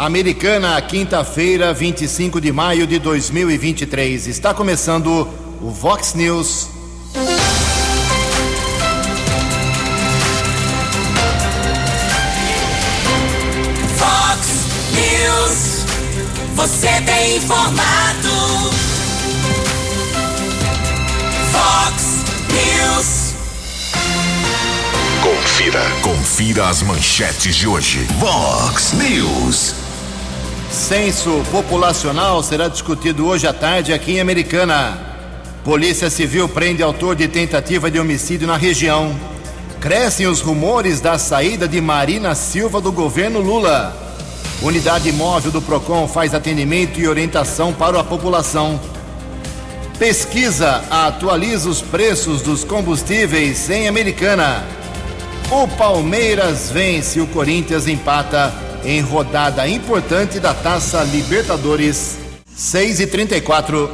Americana, 0.00 0.80
quinta-feira, 0.80 1.74
25 1.74 2.40
de 2.40 2.50
maio 2.50 2.86
de 2.86 2.98
2023. 2.98 4.28
Está 4.28 4.54
começando 4.54 5.28
o 5.60 5.70
Vox 5.70 6.14
News. 6.14 6.68
Vox 13.98 14.46
News. 14.94 15.84
Você 16.54 16.88
tem 17.04 17.36
informado. 17.36 18.70
Vox 21.52 22.24
News. 22.48 23.34
Confira. 25.22 25.82
Confira 26.00 26.68
as 26.70 26.80
manchetes 26.80 27.54
de 27.54 27.68
hoje. 27.68 28.08
Vox 28.18 28.94
News. 28.94 29.79
Censo 30.80 31.44
populacional 31.52 32.42
será 32.42 32.66
discutido 32.66 33.26
hoje 33.26 33.46
à 33.46 33.52
tarde 33.52 33.92
aqui 33.92 34.12
em 34.12 34.20
Americana. 34.20 34.98
Polícia 35.62 36.08
Civil 36.08 36.48
prende 36.48 36.82
autor 36.82 37.14
de 37.14 37.28
tentativa 37.28 37.90
de 37.90 38.00
homicídio 38.00 38.48
na 38.48 38.56
região. 38.56 39.14
Crescem 39.78 40.26
os 40.26 40.40
rumores 40.40 40.98
da 40.98 41.18
saída 41.18 41.68
de 41.68 41.80
Marina 41.82 42.34
Silva 42.34 42.80
do 42.80 42.90
governo 42.90 43.40
Lula. 43.40 43.94
Unidade 44.62 45.12
móvel 45.12 45.52
do 45.52 45.60
Procon 45.60 46.08
faz 46.08 46.34
atendimento 46.34 46.98
e 46.98 47.06
orientação 47.06 47.74
para 47.74 48.00
a 48.00 48.04
população. 48.04 48.80
Pesquisa 49.98 50.82
atualiza 50.90 51.68
os 51.68 51.82
preços 51.82 52.40
dos 52.40 52.64
combustíveis 52.64 53.68
em 53.68 53.86
Americana. 53.86 54.64
O 55.50 55.68
Palmeiras 55.68 56.70
vence, 56.70 57.20
o 57.20 57.26
Corinthians 57.26 57.86
empata 57.86 58.69
em 58.84 59.00
rodada 59.00 59.66
importante 59.68 60.40
da 60.40 60.54
Taça 60.54 61.02
Libertadores. 61.02 62.16
6 62.54 63.00
e 63.00 63.06
34 63.06 63.90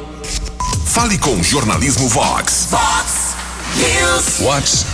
Fale 0.85 1.17
com 1.17 1.35
o 1.35 1.43
Jornalismo 1.43 2.07
Vox. 2.09 2.67
Vox 2.71 3.35
News. 3.75 4.39
Vox 4.39 4.85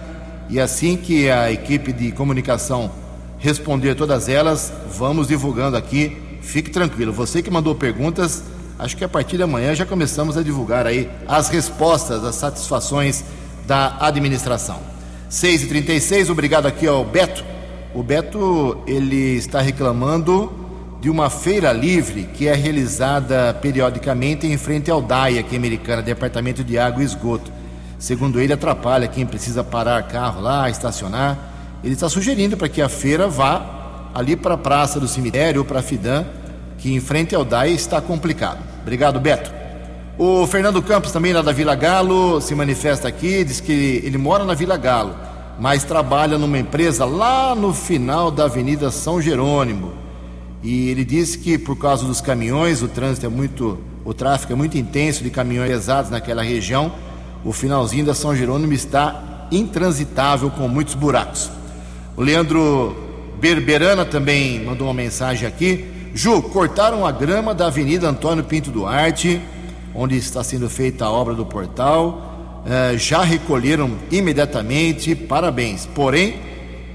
E 0.49 0.61
assim 0.61 0.95
que 0.95 1.29
a 1.29 1.51
equipe 1.51 1.91
de 1.91 2.11
comunicação 2.13 2.89
responder 3.37 3.95
todas 3.95 4.29
elas, 4.29 4.71
vamos 4.97 5.27
divulgando 5.27 5.75
aqui. 5.75 6.17
Fique 6.41 6.69
tranquilo, 6.69 7.11
você 7.11 7.41
que 7.41 7.51
mandou 7.51 7.75
perguntas, 7.75 8.43
acho 8.79 8.95
que 8.95 9.03
a 9.03 9.09
partir 9.09 9.35
de 9.35 9.43
amanhã 9.43 9.75
já 9.75 9.85
começamos 9.85 10.37
a 10.37 10.41
divulgar 10.41 10.87
aí 10.87 11.09
as 11.27 11.49
respostas, 11.49 12.23
as 12.23 12.35
satisfações 12.35 13.25
da 13.65 13.97
administração. 13.99 14.96
6h36, 15.29 16.29
obrigado 16.29 16.67
aqui 16.67 16.87
ao 16.87 17.03
Beto. 17.03 17.43
O 17.93 18.01
Beto 18.01 18.81
ele 18.87 19.35
está 19.35 19.59
reclamando 19.59 20.51
de 21.01 21.09
uma 21.09 21.29
feira 21.29 21.73
livre 21.73 22.23
que 22.23 22.47
é 22.47 22.53
realizada 22.53 23.53
periodicamente 23.61 24.47
em 24.47 24.57
frente 24.57 24.89
ao 24.89 25.01
DAI, 25.01 25.37
aqui 25.37 25.55
em 25.55 25.57
Americana, 25.57 26.01
Departamento 26.01 26.63
de 26.63 26.77
Água 26.77 27.03
e 27.03 27.05
Esgoto. 27.05 27.51
Segundo 27.99 28.39
ele, 28.39 28.53
atrapalha 28.53 29.07
quem 29.07 29.25
precisa 29.25 29.63
parar 29.63 30.01
carro 30.03 30.41
lá, 30.41 30.69
estacionar. 30.69 31.37
Ele 31.83 31.93
está 31.93 32.07
sugerindo 32.07 32.55
para 32.55 32.69
que 32.69 32.81
a 32.81 32.87
feira 32.87 33.27
vá 33.27 34.09
ali 34.13 34.35
para 34.35 34.53
a 34.53 34.57
Praça 34.57 34.99
do 34.99 35.07
Cemitério 35.07 35.59
ou 35.59 35.65
para 35.65 35.79
a 35.79 35.83
Fidan, 35.83 36.25
que 36.77 36.93
em 36.93 37.01
frente 37.01 37.35
ao 37.35 37.43
DAI 37.43 37.73
está 37.73 37.99
complicado. 37.99 38.59
Obrigado, 38.81 39.19
Beto. 39.19 39.56
O 40.19 40.47
Fernando 40.47 40.81
Campos, 40.81 41.11
também 41.11 41.31
lá 41.31 41.43
da 41.43 41.51
Vila 41.51 41.75
Galo, 41.75 42.41
se 42.41 42.55
manifesta 42.55 43.07
aqui, 43.07 43.43
diz 43.43 43.59
que 43.61 44.01
ele 44.03 44.17
mora 44.17 44.43
na 44.43 44.55
Vila 44.55 44.75
Galo, 44.75 45.15
mas 45.59 45.83
trabalha 45.83 46.39
numa 46.39 46.57
empresa 46.57 47.05
lá 47.05 47.53
no 47.53 47.71
final 47.71 48.31
da 48.31 48.45
Avenida 48.45 48.89
São 48.89 49.21
Jerônimo. 49.21 49.93
E 50.63 50.89
ele 50.89 51.05
disse 51.05 51.37
que 51.37 51.55
por 51.55 51.77
causa 51.77 52.03
dos 52.03 52.19
caminhões, 52.19 52.81
o 52.81 52.87
trânsito 52.87 53.27
é 53.27 53.29
muito, 53.29 53.77
o 54.03 54.11
tráfego 54.11 54.53
é 54.53 54.55
muito 54.55 54.75
intenso 54.75 55.23
de 55.23 55.29
caminhões 55.29 55.69
pesados 55.69 56.09
naquela 56.09 56.41
região. 56.41 56.91
O 57.45 57.53
finalzinho 57.53 58.07
da 58.07 58.15
São 58.15 58.35
Jerônimo 58.35 58.73
está 58.73 59.47
intransitável 59.51 60.49
com 60.49 60.67
muitos 60.67 60.95
buracos. 60.95 61.51
O 62.15 62.23
Leandro 62.23 62.97
Berberana 63.39 64.03
também 64.03 64.65
mandou 64.65 64.87
uma 64.87 64.95
mensagem 64.95 65.47
aqui. 65.47 65.85
Ju, 66.15 66.41
cortaram 66.41 67.05
a 67.05 67.11
grama 67.11 67.53
da 67.53 67.67
Avenida 67.67 68.09
Antônio 68.09 68.43
Pinto 68.43 68.71
Duarte, 68.71 69.39
onde 69.93 70.17
está 70.17 70.43
sendo 70.43 70.69
feita 70.69 71.05
a 71.05 71.11
obra 71.11 71.33
do 71.33 71.45
portal. 71.45 72.63
Uh, 72.65 72.97
já 72.97 73.23
recolheram 73.23 73.91
imediatamente, 74.11 75.15
parabéns. 75.15 75.85
Porém, 75.85 76.35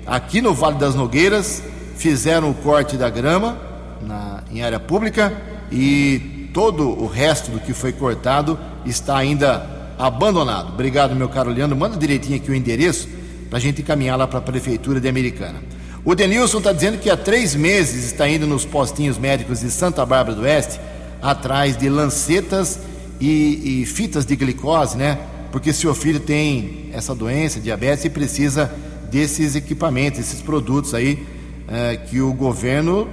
aqui 0.07 0.41
no 0.41 0.53
Vale 0.53 0.77
das 0.77 0.95
Nogueiras, 0.95 1.63
fizeram 1.97 2.51
o 2.51 2.55
corte 2.55 2.97
da 2.97 3.09
grama 3.09 3.57
na, 4.01 4.43
em 4.51 4.63
área 4.63 4.81
pública 4.81 5.33
e 5.71 6.51
todo 6.53 6.89
o 6.89 7.07
resto 7.07 7.51
do 7.51 7.61
que 7.61 7.73
foi 7.73 7.93
cortado 7.93 8.59
está 8.85 9.17
ainda 9.17 9.95
abandonado. 9.99 10.71
Obrigado, 10.73 11.15
meu 11.15 11.29
caro 11.29 11.51
Leandro. 11.51 11.77
Manda 11.77 11.97
direitinho 11.97 12.37
aqui 12.37 12.51
o 12.51 12.55
endereço 12.55 13.09
para 13.49 13.59
a 13.59 13.61
gente 13.61 13.83
encaminhar 13.83 14.19
lá 14.19 14.27
para 14.27 14.39
a 14.39 14.43
Prefeitura 14.43 15.01
de 15.01 15.09
Americana. 15.09 15.63
O 16.05 16.15
Denilson 16.15 16.59
está 16.59 16.73
dizendo 16.73 16.99
que 16.99 17.09
há 17.09 17.17
três 17.17 17.55
meses 17.55 18.07
está 18.07 18.29
indo 18.29 18.47
nos 18.47 18.65
postinhos 18.65 19.19
médicos 19.19 19.61
de 19.61 19.71
Santa 19.71 20.05
Bárbara 20.05 20.35
do 20.35 20.43
Oeste 20.43 20.81
atrás 21.23 21.77
de 21.77 21.89
lancetas 21.89 22.81
e, 23.23 23.83
e 23.83 23.87
fitas 23.87 24.27
de 24.27 24.35
glicose, 24.35 24.97
né? 24.97 25.17
Porque 25.53 25.73
seu 25.73 25.95
filho 25.95 26.19
tem 26.19 26.91
essa 26.93 27.15
doença, 27.15 27.61
diabetes, 27.61 28.05
e 28.05 28.11
precisa 28.11 28.69
desses 29.13 29.55
equipamentos, 29.55 30.19
esses 30.19 30.43
produtos 30.43 30.93
aí 30.93 31.25
é, 31.69 31.97
que 31.97 32.21
o 32.21 32.33
governo 32.33 33.07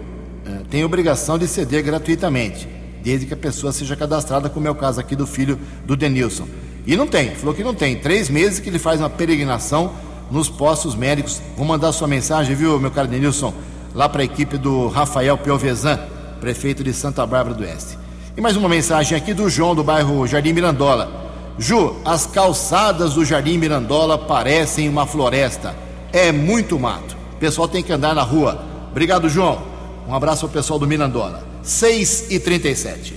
é, 0.46 0.64
tem 0.68 0.84
obrigação 0.84 1.38
de 1.38 1.48
ceder 1.48 1.84
gratuitamente, 1.84 2.68
desde 3.04 3.28
que 3.28 3.36
a 3.36 3.38
pessoa 3.38 3.72
seja 3.72 3.96
cadastrada, 3.96 4.50
como 4.50 4.68
é 4.68 4.72
o 4.72 4.76
caso 4.76 5.00
aqui 5.00 5.16
do 5.16 5.28
filho 5.28 5.60
do 5.86 5.96
Denilson. 5.96 6.48
E 6.88 6.96
não 6.96 7.06
tem, 7.06 7.36
falou 7.36 7.54
que 7.54 7.64
não 7.64 7.76
tem. 7.76 7.96
Três 7.98 8.30
meses 8.30 8.60
que 8.60 8.68
ele 8.70 8.80
faz 8.80 9.00
uma 9.00 9.12
peregrinação 9.12 9.94
nos 10.32 10.50
postos 10.50 10.96
médicos. 10.96 11.40
Vou 11.56 11.68
mandar 11.68 11.92
sua 11.92 12.08
mensagem, 12.08 12.56
viu, 12.56 12.80
meu 12.80 12.90
caro 12.90 13.08
Denilson, 13.08 13.54
lá 13.94 14.10
para 14.10 14.24
a 14.24 14.26
equipe 14.26 14.58
do 14.58 14.88
Rafael 14.88 15.38
Piovesan, 15.38 16.00
prefeito 16.40 16.84
de 16.84 16.94
Santa 16.94 17.24
Bárbara 17.28 17.56
do 17.56 17.64
Oeste. 17.64 18.09
E 18.38 18.42
mais 18.42 18.56
uma 18.56 18.70
mensagem 18.70 19.18
aqui 19.18 19.34
do 19.34 19.50
João, 19.50 19.76
do 19.76 19.84
bairro 19.84 20.26
Jardim 20.28 20.54
Mirandola. 20.54 21.30
Ju, 21.58 21.96
as 22.06 22.26
calçadas 22.26 23.14
do 23.14 23.26
Jardim 23.26 23.58
Mirandola 23.58 24.18
parecem 24.18 24.88
uma 24.88 25.06
floresta. 25.06 25.76
É 26.14 26.32
muito 26.32 26.80
mato. 26.80 27.18
O 27.34 27.38
pessoal 27.38 27.68
tem 27.68 27.84
que 27.84 27.92
andar 27.92 28.16
na 28.16 28.24
rua. 28.24 28.64
Obrigado, 28.92 29.28
João. 29.28 29.62
Um 30.08 30.14
abraço 30.16 30.46
ao 30.46 30.52
pessoal 30.52 30.80
do 30.80 30.88
Mirandora. 30.88 31.44
6 31.62 32.28
e 32.30 32.40
37 32.40 33.14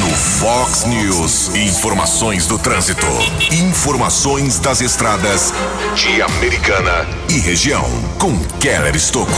No 0.00 0.10
Fox 0.14 0.84
News, 0.84 1.54
informações 1.54 2.46
do 2.46 2.58
trânsito. 2.58 3.06
Informações 3.50 4.60
das 4.60 4.80
estradas 4.80 5.52
de 5.96 6.22
Americana 6.22 7.06
e 7.28 7.38
região. 7.40 7.84
Com 8.20 8.38
Keller 8.60 8.94
Estocco. 8.94 9.32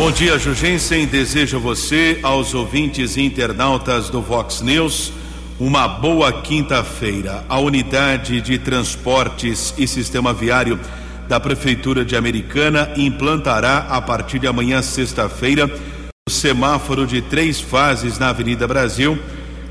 Bom 0.00 0.10
dia, 0.10 0.38
Jugensen. 0.38 1.04
Desejo 1.04 1.58
a 1.58 1.60
você, 1.60 2.20
aos 2.22 2.54
ouvintes 2.54 3.18
e 3.18 3.20
internautas 3.20 4.08
do 4.08 4.22
Vox 4.22 4.62
News, 4.62 5.12
uma 5.58 5.86
boa 5.86 6.32
quinta-feira. 6.32 7.44
A 7.50 7.58
unidade 7.58 8.40
de 8.40 8.58
transportes 8.58 9.74
e 9.76 9.86
sistema 9.86 10.32
viário 10.32 10.80
da 11.28 11.38
Prefeitura 11.38 12.02
de 12.02 12.16
Americana 12.16 12.90
implantará, 12.96 13.88
a 13.90 14.00
partir 14.00 14.38
de 14.38 14.46
amanhã, 14.46 14.80
sexta-feira, 14.80 15.70
o 16.26 16.30
semáforo 16.30 17.06
de 17.06 17.20
três 17.20 17.60
fases 17.60 18.18
na 18.18 18.30
Avenida 18.30 18.66
Brasil, 18.66 19.18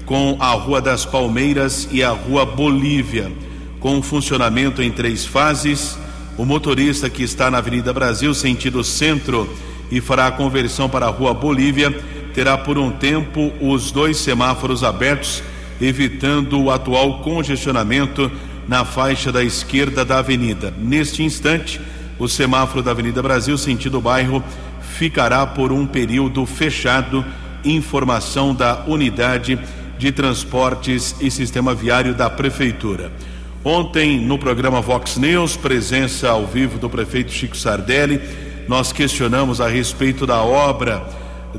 com 0.05 0.37
a 0.39 0.51
Rua 0.51 0.79
das 0.79 1.05
Palmeiras 1.05 1.89
e 1.91 2.03
a 2.03 2.11
Rua 2.11 2.45
Bolívia. 2.45 3.31
Com 3.79 3.99
funcionamento 4.03 4.79
em 4.79 4.91
três 4.91 5.25
fases, 5.25 5.97
o 6.37 6.45
motorista 6.45 7.09
que 7.09 7.23
está 7.23 7.49
na 7.49 7.57
Avenida 7.57 7.91
Brasil, 7.91 8.31
sentido 8.35 8.83
centro, 8.83 9.49
e 9.91 10.01
fará 10.01 10.27
a 10.27 10.31
conversão 10.31 10.89
para 10.89 11.05
a 11.05 11.09
Rua 11.09 11.33
Bolívia, 11.33 11.91
terá 12.33 12.57
por 12.57 12.77
um 12.77 12.91
tempo 12.91 13.51
os 13.59 13.91
dois 13.91 14.17
semáforos 14.17 14.83
abertos, 14.83 15.43
evitando 15.81 16.61
o 16.61 16.71
atual 16.71 17.19
congestionamento 17.19 18.31
na 18.67 18.85
faixa 18.85 19.31
da 19.31 19.43
esquerda 19.43 20.05
da 20.05 20.19
avenida. 20.19 20.73
Neste 20.77 21.23
instante, 21.23 21.81
o 22.19 22.27
semáforo 22.27 22.83
da 22.83 22.91
Avenida 22.91 23.21
Brasil, 23.21 23.57
sentido 23.57 23.99
bairro, 23.99 24.43
ficará 24.81 25.47
por 25.47 25.71
um 25.71 25.87
período 25.87 26.45
fechado. 26.45 27.25
Informação 27.63 28.53
da 28.53 28.83
Unidade 28.87 29.59
de 29.97 30.11
Transportes 30.11 31.15
e 31.19 31.29
Sistema 31.29 31.73
Viário 31.73 32.13
da 32.13 32.29
Prefeitura. 32.29 33.11
Ontem, 33.63 34.19
no 34.19 34.37
programa 34.37 34.79
Vox 34.79 35.17
News, 35.17 35.57
presença 35.57 36.29
ao 36.29 36.45
vivo 36.45 36.79
do 36.79 36.89
prefeito 36.89 37.31
Chico 37.31 37.57
Sardelli, 37.57 38.21
nós 38.69 38.93
questionamos 38.93 39.59
a 39.59 39.67
respeito 39.67 40.27
da 40.27 40.43
obra 40.43 41.03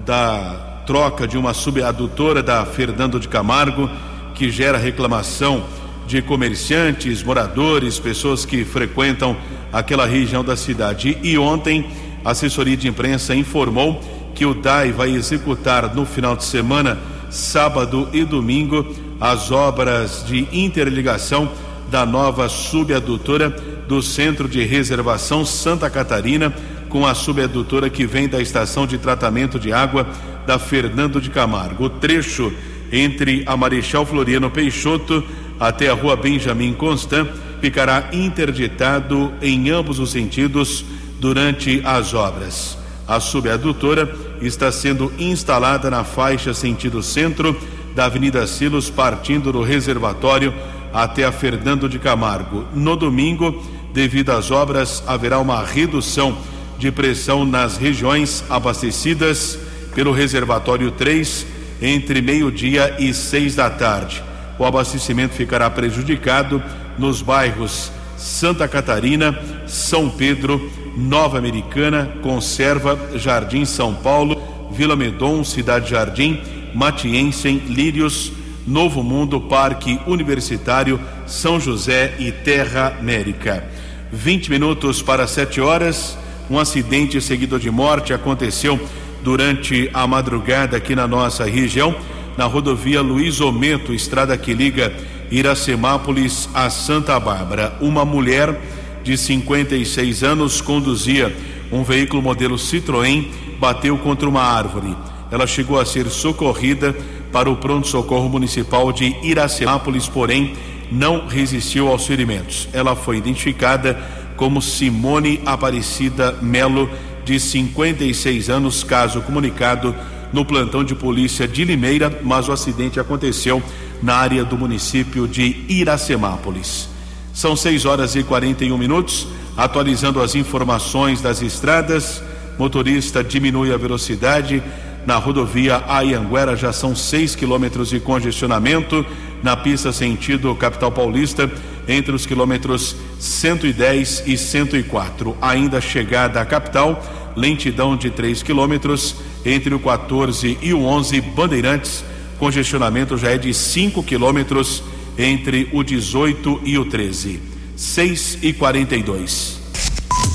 da 0.06 0.82
troca 0.86 1.26
de 1.26 1.36
uma 1.36 1.52
subadutora 1.52 2.40
da 2.40 2.64
Fernando 2.64 3.18
de 3.18 3.26
Camargo, 3.26 3.90
que 4.32 4.48
gera 4.48 4.78
reclamação 4.78 5.64
de 6.06 6.22
comerciantes, 6.22 7.24
moradores, 7.24 7.98
pessoas 7.98 8.44
que 8.44 8.64
frequentam 8.64 9.36
aquela 9.72 10.06
região 10.06 10.44
da 10.44 10.54
cidade. 10.56 11.18
E 11.20 11.36
ontem, 11.36 11.90
a 12.24 12.30
assessoria 12.30 12.76
de 12.76 12.86
imprensa 12.86 13.34
informou 13.34 14.00
que 14.32 14.46
o 14.46 14.54
DAI 14.54 14.92
vai 14.92 15.10
executar 15.10 15.92
no 15.92 16.06
final 16.06 16.36
de 16.36 16.44
semana, 16.44 16.96
sábado 17.28 18.08
e 18.12 18.24
domingo, 18.24 18.86
as 19.20 19.50
obras 19.50 20.24
de 20.24 20.46
interligação 20.52 21.50
da 21.90 22.06
nova 22.06 22.48
subadutora 22.48 23.50
do 23.88 24.00
Centro 24.00 24.48
de 24.48 24.62
Reservação 24.62 25.44
Santa 25.44 25.90
Catarina 25.90 26.54
com 26.90 27.06
a 27.06 27.14
subadutora 27.14 27.88
que 27.88 28.04
vem 28.04 28.28
da 28.28 28.42
estação 28.42 28.86
de 28.86 28.98
tratamento 28.98 29.58
de 29.58 29.72
água 29.72 30.06
da 30.46 30.58
Fernando 30.58 31.20
de 31.20 31.30
Camargo. 31.30 31.84
O 31.84 31.90
trecho 31.90 32.52
entre 32.92 33.44
a 33.46 33.56
Marechal 33.56 34.04
Floriano 34.04 34.50
Peixoto 34.50 35.24
até 35.58 35.88
a 35.88 35.94
rua 35.94 36.16
Benjamin 36.16 36.74
Constant 36.74 37.28
ficará 37.60 38.08
interditado 38.12 39.32
em 39.40 39.70
ambos 39.70 39.98
os 39.98 40.10
sentidos 40.10 40.84
durante 41.20 41.80
as 41.84 42.12
obras. 42.12 42.76
A 43.06 43.20
subadutora 43.20 44.12
está 44.40 44.72
sendo 44.72 45.12
instalada 45.18 45.90
na 45.90 46.02
faixa 46.02 46.52
sentido 46.52 47.02
centro 47.02 47.56
da 47.94 48.06
Avenida 48.06 48.46
Silos, 48.46 48.88
partindo 48.88 49.52
do 49.52 49.62
reservatório 49.62 50.54
até 50.92 51.24
a 51.24 51.32
Fernando 51.32 51.88
de 51.88 51.98
Camargo. 51.98 52.64
No 52.74 52.96
domingo, 52.96 53.62
devido 53.92 54.30
às 54.30 54.50
obras, 54.50 55.02
haverá 55.06 55.38
uma 55.38 55.62
redução 55.62 56.36
de 56.80 56.90
pressão 56.90 57.44
nas 57.44 57.76
regiões 57.76 58.42
abastecidas 58.48 59.58
pelo 59.94 60.12
reservatório 60.12 60.90
3 60.90 61.46
entre 61.82 62.22
meio-dia 62.22 62.96
e 62.98 63.12
seis 63.12 63.54
da 63.54 63.68
tarde. 63.68 64.22
O 64.58 64.64
abastecimento 64.64 65.34
ficará 65.34 65.68
prejudicado 65.68 66.62
nos 66.98 67.20
bairros 67.20 67.92
Santa 68.16 68.66
Catarina, 68.66 69.38
São 69.66 70.08
Pedro, 70.08 70.70
Nova 70.96 71.36
Americana, 71.36 72.10
Conserva, 72.22 72.98
Jardim 73.14 73.66
São 73.66 73.94
Paulo, 73.94 74.70
Vila 74.72 74.96
Medon, 74.96 75.44
Cidade 75.44 75.90
Jardim, 75.90 76.40
Matiensen, 76.74 77.58
Lírios, 77.68 78.32
Novo 78.66 79.02
Mundo, 79.02 79.38
Parque 79.38 80.00
Universitário, 80.06 80.98
São 81.26 81.60
José 81.60 82.14
e 82.18 82.32
Terra 82.32 82.96
América. 82.98 83.68
20 84.10 84.50
minutos 84.50 85.02
para 85.02 85.26
7 85.26 85.60
horas. 85.60 86.16
Um 86.50 86.58
acidente 86.58 87.20
seguido 87.20 87.60
de 87.60 87.70
morte 87.70 88.12
aconteceu 88.12 88.78
durante 89.22 89.88
a 89.94 90.04
madrugada 90.04 90.76
aqui 90.76 90.96
na 90.96 91.06
nossa 91.06 91.44
região, 91.44 91.94
na 92.36 92.44
rodovia 92.44 93.00
Luiz 93.00 93.40
Omento, 93.40 93.94
estrada 93.94 94.36
que 94.36 94.52
liga 94.52 94.92
Iracemápolis 95.30 96.48
a 96.52 96.68
Santa 96.68 97.20
Bárbara. 97.20 97.76
Uma 97.80 98.04
mulher 98.04 98.60
de 99.04 99.16
56 99.16 100.24
anos 100.24 100.60
conduzia 100.60 101.32
um 101.70 101.84
veículo 101.84 102.20
modelo 102.20 102.56
Citroën, 102.56 103.28
bateu 103.60 103.96
contra 103.98 104.28
uma 104.28 104.42
árvore. 104.42 104.96
Ela 105.30 105.46
chegou 105.46 105.78
a 105.78 105.86
ser 105.86 106.08
socorrida 106.08 106.96
para 107.30 107.48
o 107.48 107.54
pronto-socorro 107.54 108.28
municipal 108.28 108.92
de 108.92 109.14
Iracemápolis, 109.22 110.08
porém 110.08 110.54
não 110.90 111.28
resistiu 111.28 111.86
aos 111.86 112.04
ferimentos. 112.04 112.68
Ela 112.72 112.96
foi 112.96 113.18
identificada 113.18 113.96
como 114.40 114.62
Simone 114.62 115.38
Aparecida 115.44 116.34
Melo, 116.40 116.88
de 117.26 117.38
56 117.38 118.48
anos, 118.48 118.82
caso 118.82 119.20
comunicado 119.20 119.94
no 120.32 120.46
plantão 120.46 120.82
de 120.82 120.94
polícia 120.94 121.46
de 121.46 121.62
Limeira, 121.62 122.20
mas 122.22 122.48
o 122.48 122.52
acidente 122.52 122.98
aconteceu 122.98 123.62
na 124.02 124.14
área 124.14 124.42
do 124.42 124.56
município 124.56 125.28
de 125.28 125.66
Iracemápolis. 125.68 126.88
São 127.34 127.54
6 127.54 127.84
horas 127.84 128.16
e 128.16 128.22
41 128.22 128.78
minutos, 128.78 129.28
atualizando 129.58 130.22
as 130.22 130.34
informações 130.34 131.20
das 131.20 131.42
estradas. 131.42 132.22
Motorista 132.58 133.22
diminui 133.22 133.74
a 133.74 133.76
velocidade 133.76 134.62
na 135.06 135.16
rodovia 135.16 135.82
Ayanguera 135.88 136.56
já 136.56 136.72
são 136.72 136.94
6 136.94 137.34
quilômetros 137.34 137.88
de 137.88 138.00
congestionamento 138.00 139.04
na 139.42 139.56
pista 139.56 139.92
sentido 139.92 140.54
capital 140.54 140.92
paulista 140.92 141.50
entre 141.90 142.14
os 142.14 142.24
quilômetros 142.24 142.94
110 143.18 144.22
e 144.26 144.38
104. 144.38 145.36
Ainda 145.42 145.80
chegada 145.80 146.40
à 146.40 146.46
capital, 146.46 147.04
lentidão 147.36 147.96
de 147.96 148.10
3 148.10 148.44
quilômetros 148.44 149.16
entre 149.44 149.74
o 149.74 149.80
14 149.80 150.56
e 150.62 150.72
o 150.72 150.84
11 150.84 151.20
Bandeirantes. 151.20 152.04
Congestionamento 152.38 153.18
já 153.18 153.32
é 153.32 153.38
de 153.38 153.52
5 153.52 154.04
quilômetros 154.04 154.84
entre 155.18 155.68
o 155.72 155.82
18 155.82 156.60
e 156.64 156.78
o 156.78 156.84
13. 156.84 157.40
6 157.76 158.38
e 158.42 158.52
42. 158.52 159.58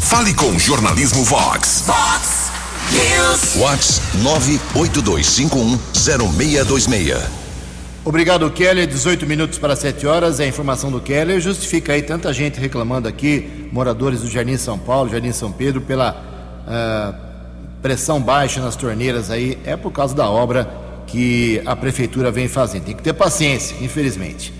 Fale 0.02 0.34
com 0.34 0.50
o 0.50 0.60
Jornalismo 0.60 1.24
Vox. 1.24 1.86
Vox 1.88 2.52
News. 2.92 3.56
Vox 3.56 4.02
982510626. 4.76 7.45
Obrigado, 8.06 8.48
Keller. 8.52 8.86
18 8.86 9.26
minutos 9.26 9.58
para 9.58 9.76
7 9.76 10.06
horas. 10.06 10.40
A 10.40 10.46
informação 10.46 10.92
do 10.92 11.02
Keller 11.02 11.42
justifica 11.42 11.94
aí 11.94 12.04
tanta 12.04 12.32
gente 12.32 12.60
reclamando 12.60 13.08
aqui, 13.08 13.68
moradores 13.72 14.22
do 14.22 14.30
Jardim 14.30 14.58
São 14.58 14.78
Paulo, 14.78 15.10
Jardim 15.10 15.32
São 15.32 15.52
Pedro, 15.52 15.82
pela 15.82 16.16
ah, 16.68 17.16
pressão 17.82 18.22
baixa 18.22 18.62
nas 18.62 18.76
torneiras 18.76 19.32
aí. 19.32 19.58
É 19.66 19.76
por 19.76 19.92
causa 19.92 20.14
da 20.14 20.30
obra 20.30 20.70
que 21.08 21.60
a 21.66 21.76
prefeitura 21.76 22.30
vem 22.30 22.48
fazendo. 22.48 22.84
Tem 22.84 22.96
que 22.96 23.02
ter 23.02 23.14
paciência, 23.14 23.76
infelizmente. 23.82 24.54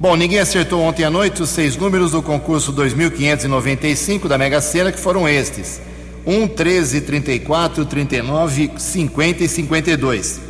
Bom, 0.00 0.16
ninguém 0.16 0.38
acertou 0.38 0.80
ontem 0.80 1.04
à 1.04 1.10
noite 1.10 1.42
os 1.42 1.50
seis 1.50 1.76
números 1.76 2.12
do 2.12 2.22
concurso 2.22 2.72
2595 2.72 4.26
da 4.26 4.38
Mega 4.38 4.62
Sena, 4.62 4.90
que 4.90 4.98
foram 4.98 5.28
estes: 5.28 5.78
1, 6.26 6.48
13, 6.48 7.02
34, 7.02 7.84
39, 7.84 8.70
50 8.78 9.44
e 9.44 9.48
52. 9.48 10.47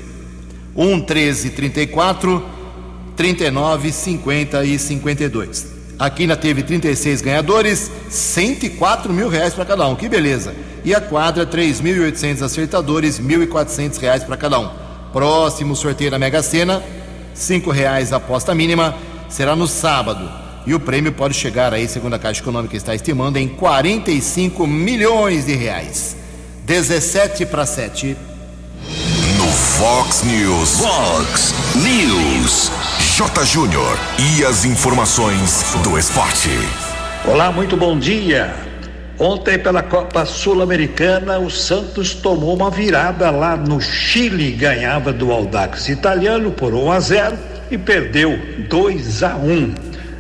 1, 0.79 1.01
13, 1.01 1.51
34, 1.51 2.47
39, 3.17 3.91
50 3.91 4.65
e 4.65 4.79
52. 4.79 5.67
A 5.99 6.09
Quina 6.09 6.37
teve 6.37 6.63
36 6.63 7.21
ganhadores, 7.21 7.91
104 8.09 9.13
mil 9.13 9.29
reais 9.29 9.53
para 9.53 9.65
cada 9.65 9.89
um, 9.89 9.97
que 9.97 10.09
beleza. 10.09 10.55
E 10.85 10.95
a 10.95 11.01
quadra, 11.01 11.45
3.800 11.45 12.43
acertadores, 12.43 13.19
1.400 13.19 13.99
reais 13.99 14.23
para 14.23 14.37
cada 14.37 14.61
um. 14.61 14.71
Próximo 15.13 15.75
sorteio 15.75 16.13
da 16.13 16.19
Mega 16.19 16.41
Sena, 16.45 16.81
reais 17.73 18.13
a 18.13 18.19
aposta 18.19 18.55
mínima, 18.55 18.95
será 19.29 19.57
no 19.57 19.67
sábado. 19.67 20.31
E 20.65 20.73
o 20.75 20.79
prêmio 20.79 21.13
pode 21.13 21.35
chegar 21.35 21.75
aí, 21.75 21.89
segundo 21.89 22.15
a 22.15 22.19
Caixa 22.21 22.41
Econômica 22.41 22.77
está 22.77 22.95
estimando, 22.95 23.37
em 23.37 23.49
45 23.49 24.65
milhões 24.65 25.47
de 25.47 25.57
reais. 25.57 26.17
17 26.65 27.47
para 27.47 27.67
7. 27.67 28.28
Fox 29.79 30.25
News. 30.25 30.81
Fox 30.81 31.55
News. 31.77 32.73
J. 33.17 33.45
Júnior. 33.45 33.97
E 34.19 34.45
as 34.45 34.65
informações 34.65 35.63
do 35.85 35.97
esporte. 35.97 36.51
Olá, 37.25 37.53
muito 37.53 37.77
bom 37.77 37.97
dia. 37.97 38.53
Ontem, 39.21 39.57
pela 39.57 39.81
Copa 39.81 40.27
Sul-Americana, 40.27 41.39
o 41.39 41.49
Santos 41.49 42.13
tomou 42.13 42.57
uma 42.57 42.73
virada 42.73 43.31
lá 43.31 43.57
no 43.57 43.81
Chile, 43.81 44.51
ganhava 44.51 45.13
do 45.13 45.31
Aldax 45.31 45.89
italiano 45.89 46.51
por 46.51 46.75
1 46.75 46.91
a 46.91 46.99
0 46.99 47.39
e 47.71 47.79
perdeu 47.79 48.37
2 48.69 49.23
a 49.23 49.37
1. 49.37 49.75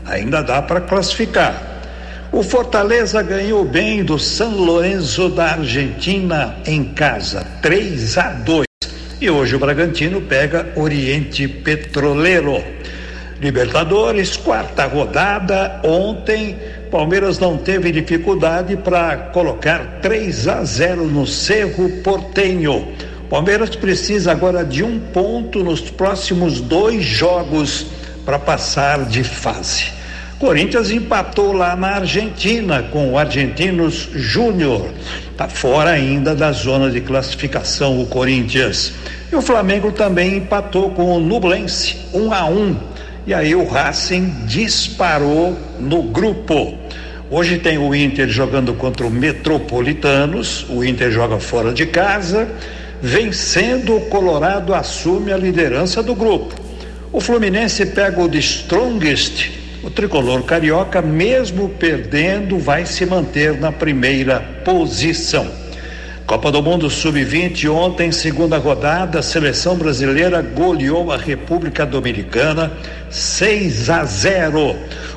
Ainda 0.06 0.40
dá 0.40 0.62
para 0.62 0.82
classificar. 0.82 1.80
O 2.30 2.44
Fortaleza 2.44 3.20
ganhou 3.22 3.64
bem 3.64 4.04
do 4.04 4.20
San 4.20 4.50
Lorenzo 4.50 5.28
da 5.28 5.54
Argentina 5.54 6.54
em 6.64 6.84
casa, 6.84 7.44
3 7.60 8.18
a 8.18 8.28
2. 8.34 8.67
E 9.20 9.28
hoje 9.28 9.56
o 9.56 9.58
Bragantino 9.58 10.20
pega 10.20 10.72
Oriente 10.76 11.48
Petroleiro. 11.48 12.62
Libertadores, 13.40 14.36
quarta 14.36 14.86
rodada. 14.86 15.80
Ontem, 15.82 16.56
Palmeiras 16.88 17.36
não 17.36 17.58
teve 17.58 17.90
dificuldade 17.90 18.76
para 18.76 19.16
colocar 19.32 19.98
3 20.00 20.46
a 20.46 20.64
0 20.64 21.04
no 21.06 21.26
Cerro 21.26 21.88
Portenho. 22.04 22.92
Palmeiras 23.28 23.74
precisa 23.74 24.30
agora 24.30 24.64
de 24.64 24.84
um 24.84 25.00
ponto 25.00 25.64
nos 25.64 25.80
próximos 25.80 26.60
dois 26.60 27.04
jogos 27.04 27.86
para 28.24 28.38
passar 28.38 29.04
de 29.04 29.24
fase. 29.24 29.97
Corinthians 30.38 30.92
empatou 30.92 31.52
lá 31.52 31.74
na 31.74 31.96
Argentina 31.96 32.80
com 32.80 33.10
o 33.10 33.18
Argentinos 33.18 34.08
Júnior. 34.14 34.88
Está 35.32 35.48
fora 35.48 35.90
ainda 35.90 36.32
da 36.32 36.52
zona 36.52 36.92
de 36.92 37.00
classificação 37.00 38.00
o 38.00 38.06
Corinthians. 38.06 38.92
E 39.32 39.34
o 39.34 39.42
Flamengo 39.42 39.90
também 39.90 40.36
empatou 40.36 40.90
com 40.90 41.16
o 41.16 41.18
Nublense, 41.18 41.96
1 42.14 42.22
um 42.22 42.32
a 42.32 42.44
1. 42.44 42.56
Um. 42.56 42.76
E 43.26 43.34
aí 43.34 43.52
o 43.52 43.66
Racing 43.66 44.32
disparou 44.46 45.58
no 45.80 46.04
grupo. 46.04 46.78
Hoje 47.28 47.58
tem 47.58 47.76
o 47.76 47.92
Inter 47.92 48.28
jogando 48.28 48.72
contra 48.74 49.04
o 49.04 49.10
Metropolitanos. 49.10 50.64
O 50.70 50.84
Inter 50.84 51.10
joga 51.10 51.40
fora 51.40 51.72
de 51.72 51.84
casa. 51.84 52.48
Vencendo, 53.02 53.96
o 53.96 54.02
Colorado 54.02 54.72
assume 54.72 55.32
a 55.32 55.36
liderança 55.36 56.00
do 56.00 56.14
grupo. 56.14 56.54
O 57.12 57.20
Fluminense 57.20 57.84
pega 57.86 58.22
o 58.22 58.28
de 58.28 58.38
Strongest 58.38 59.57
o 59.82 59.90
tricolor 59.90 60.42
carioca, 60.42 61.00
mesmo 61.00 61.68
perdendo, 61.68 62.58
vai 62.58 62.84
se 62.84 63.06
manter 63.06 63.58
na 63.58 63.70
primeira 63.70 64.40
posição. 64.64 65.48
Copa 66.26 66.52
do 66.52 66.62
Mundo 66.62 66.90
Sub-20, 66.90 67.72
ontem, 67.72 68.12
segunda 68.12 68.58
rodada, 68.58 69.20
a 69.20 69.22
seleção 69.22 69.76
brasileira 69.76 70.42
goleou 70.42 71.10
a 71.10 71.16
República 71.16 71.86
Dominicana 71.86 72.70
6 73.08 73.88
a 73.88 74.04
0. 74.04 74.76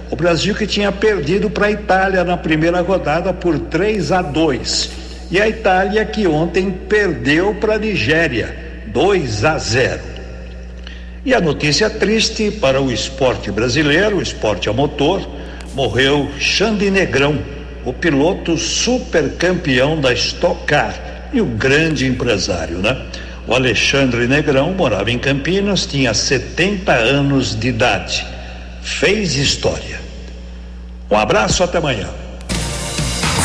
O 0.10 0.16
Brasil 0.16 0.56
que 0.56 0.66
tinha 0.66 0.92
perdido 0.92 1.50
para 1.50 1.68
a 1.68 1.72
Itália 1.72 2.24
na 2.24 2.38
primeira 2.38 2.80
rodada 2.82 3.34
por 3.34 3.60
3 3.60 4.12
a 4.12 4.22
2. 4.22 4.90
E 5.32 5.42
a 5.42 5.50
Itália 5.50 6.06
que 6.06 6.28
ontem 6.28 6.72
perdeu 6.72 7.56
para 7.56 7.76
a 7.76 7.80
Nigéria 7.80 8.56
2 8.88 9.44
a 9.44 9.58
0. 9.58 10.11
E 11.24 11.36
a 11.36 11.40
notícia 11.40 11.88
triste 11.88 12.50
para 12.50 12.82
o 12.82 12.92
esporte 12.92 13.52
brasileiro, 13.52 14.18
o 14.18 14.22
esporte 14.22 14.68
a 14.68 14.74
motor, 14.74 15.22
morreu 15.76 16.32
Xande 16.40 16.90
Negrão, 16.90 17.38
o 17.86 17.94
piloto 17.94 18.58
super 18.58 19.34
campeão 19.34 20.02
da 20.02 20.12
Stock 20.14 20.66
Car 20.66 21.30
e 21.32 21.40
o 21.40 21.46
grande 21.46 22.08
empresário, 22.08 22.80
né? 22.80 23.06
O 23.48 23.54
Alexandre 23.54 24.28
Negrão 24.28 24.74
morava 24.74 25.12
em 25.12 25.20
Campinas, 25.20 25.86
tinha 25.86 26.14
70 26.14 26.92
anos 26.92 27.56
de 27.60 27.68
idade. 27.68 28.26
Fez 28.82 29.36
história. 29.36 30.00
Um 31.10 31.18
abraço, 31.18 31.64
até 31.64 31.78
amanhã. 31.78 32.10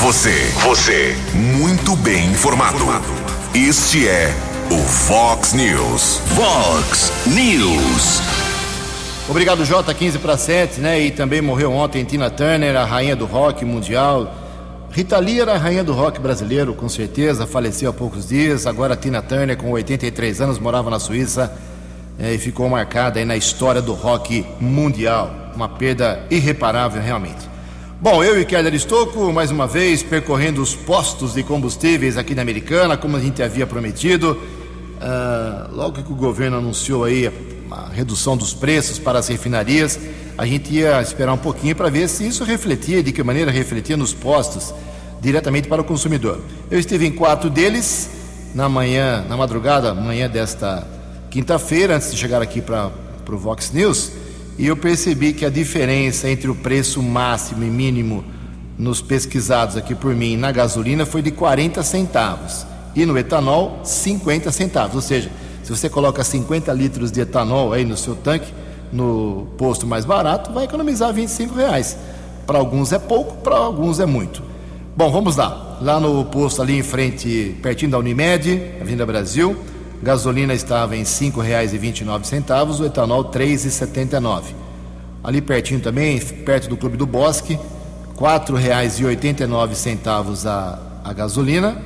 Você, 0.01 0.51
você, 0.63 1.17
muito 1.35 1.95
bem 1.97 2.27
informado. 2.27 2.85
Este 3.55 4.07
é 4.07 4.35
o 4.71 4.79
Fox 4.79 5.53
News. 5.53 6.21
Fox 6.35 7.13
News. 7.27 8.21
Obrigado, 9.29 9.65
Jota. 9.65 9.95
15 9.95 10.19
para 10.19 10.37
7, 10.37 10.81
né? 10.81 11.01
E 11.01 11.11
também 11.11 11.41
morreu 11.41 11.73
ontem 11.73 12.05
Tina 12.05 12.31
Turner, 12.31 12.77
a 12.77 12.85
rainha 12.85 13.15
do 13.15 13.27
rock 13.27 13.65
mundial. 13.65 14.35
Rita 14.91 15.19
Lee 15.19 15.41
era 15.41 15.55
a 15.55 15.59
rainha 15.59 15.85
do 15.85 15.93
rock 15.93 16.19
brasileiro, 16.19 16.75
com 16.75 16.89
certeza, 16.89 17.47
faleceu 17.47 17.91
há 17.91 17.93
poucos 17.93 18.29
dias. 18.29 18.67
Agora 18.67 18.97
Tina 18.97 19.23
Turner, 19.23 19.57
com 19.57 19.71
83 19.71 20.41
anos, 20.41 20.59
morava 20.59 20.91
na 20.91 20.99
Suíça 20.99 21.53
é, 22.19 22.33
e 22.33 22.39
ficou 22.39 22.69
marcada 22.69 23.19
aí 23.19 23.25
na 23.25 23.37
história 23.37 23.83
do 23.83 23.93
rock 23.93 24.45
mundial. 24.59 25.31
Uma 25.55 25.69
perda 25.69 26.25
irreparável, 26.31 27.01
realmente. 27.01 27.56
Bom, 27.99 28.23
eu 28.23 28.39
e 28.39 28.45
Keller 28.45 28.75
Estocco, 28.75 29.33
mais 29.33 29.51
uma 29.51 29.67
vez, 29.67 30.03
percorrendo 30.03 30.61
os 30.61 30.75
postos 30.75 31.33
de 31.33 31.43
combustíveis 31.43 32.19
aqui 32.19 32.35
na 32.35 32.43
Americana, 32.43 32.95
como 32.95 33.17
a 33.17 33.21
gente 33.21 33.43
havia 33.43 33.67
prometido. 33.67 34.33
Uh, 35.01 35.75
logo 35.75 36.03
que 36.03 36.13
o 36.13 36.15
governo 36.15 36.59
anunciou 36.59 37.05
aí 37.05 37.33
a 37.71 37.89
redução 37.89 38.37
dos 38.37 38.53
preços 38.53 38.99
para 38.99 39.19
as 39.19 39.29
refinarias, 39.29 39.99
a 40.37 40.45
gente 40.45 40.75
ia 40.75 41.01
esperar 41.01 41.33
um 41.33 41.39
pouquinho 41.39 41.75
para 41.75 41.89
ver 41.89 42.07
se 42.11 42.27
isso 42.29 42.45
refletia, 42.45 43.03
de 43.03 43.13
que 43.13 43.23
maneira 43.23 43.51
refletia 43.51 43.97
nos 43.97 44.13
postos, 44.13 44.75
diretamente 45.19 45.67
para 45.67 45.81
o 45.81 45.85
consumidor. 45.85 46.43
Eu 46.71 46.79
estive 46.79 47.07
em 47.07 47.13
quatro 47.13 47.49
deles 47.49 48.11
na 48.55 48.69
manhã, 48.69 49.25
na 49.27 49.39
madrugada, 49.39 49.95
manhã 49.95 50.29
desta 50.29 50.87
quinta-feira, 51.31 51.97
antes 51.97 52.13
de 52.13 52.19
chegar 52.19 52.43
aqui 52.43 52.61
para 52.61 52.93
o 53.27 53.39
Vox 53.39 53.71
News 53.71 54.26
e 54.59 54.67
eu 54.67 54.77
percebi 54.77 55.33
que 55.33 55.45
a 55.45 55.51
diferença 55.51 56.31
entre 56.31 56.51
o 56.51 56.55
preço 56.55 57.03
máximo 57.03 57.63
e 57.63 57.69
mínimo 57.69 58.25
nos 58.79 59.01
pesquisados 59.01 59.77
aqui 59.77 59.95
por 59.95 60.15
mim 60.15 60.37
na 60.37 60.53
gasolina 60.53 61.05
foi 61.05 61.23
de 61.23 61.31
40 61.31 61.83
centavos 61.83 62.67
e 62.95 63.05
no 63.05 63.19
etanol 63.19 63.81
50 63.85 64.51
centavos. 64.51 64.97
Ou 64.97 65.03
seja, 65.03 65.31
se 65.63 65.71
você 65.71 65.89
coloca 65.89 66.25
50 66.25 66.73
litros 66.73 67.13
de 67.13 67.21
etanol 67.21 67.73
aí 67.73 67.85
no 67.85 67.97
seu 67.97 68.15
tanque, 68.15 68.53
no 68.93 69.49
posto 69.59 69.87
mais 69.87 70.05
barato, 70.05 70.53
vai 70.53 70.65
economizar 70.65 71.13
25 71.13 71.55
reais. 71.55 71.97
Para 72.47 72.59
alguns 72.59 72.93
é 72.93 72.99
pouco, 72.99 73.37
para 73.39 73.57
alguns 73.57 74.01
é 74.01 74.07
muito. 74.07 74.43
Bom, 74.97 75.11
vamos 75.11 75.37
lá. 75.37 75.79
Lá 75.83 76.01
no 76.01 76.25
posto 76.25 76.63
ali 76.63 76.79
em 76.79 76.83
frente, 76.83 77.55
pertinho 77.61 77.91
da 77.91 77.99
Unimed, 77.99 78.63
Avenida 78.81 79.05
Brasil, 79.05 79.57
gasolina 80.03 80.55
estava 80.55 80.97
em 80.97 81.01
R$ 81.01 81.05
5,29, 81.05 82.81
o 82.81 82.87
etanol 82.87 83.23
R$ 83.23 83.29
3,79. 83.31 84.55
Ali 85.23 85.41
pertinho 85.41 85.81
também, 85.81 86.19
perto 86.21 86.69
do 86.69 86.77
Clube 86.77 86.97
do 86.97 87.07
Bosque, 87.07 87.55
R$ 87.55 87.61
4,89 88.19 90.47
a, 90.47 90.79
a 91.05 91.13
gasolina 91.13 91.81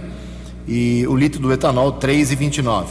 e 0.66 1.06
o 1.08 1.16
litro 1.16 1.40
do 1.40 1.52
etanol 1.52 1.90
R$ 1.90 2.06
3,29. 2.06 2.86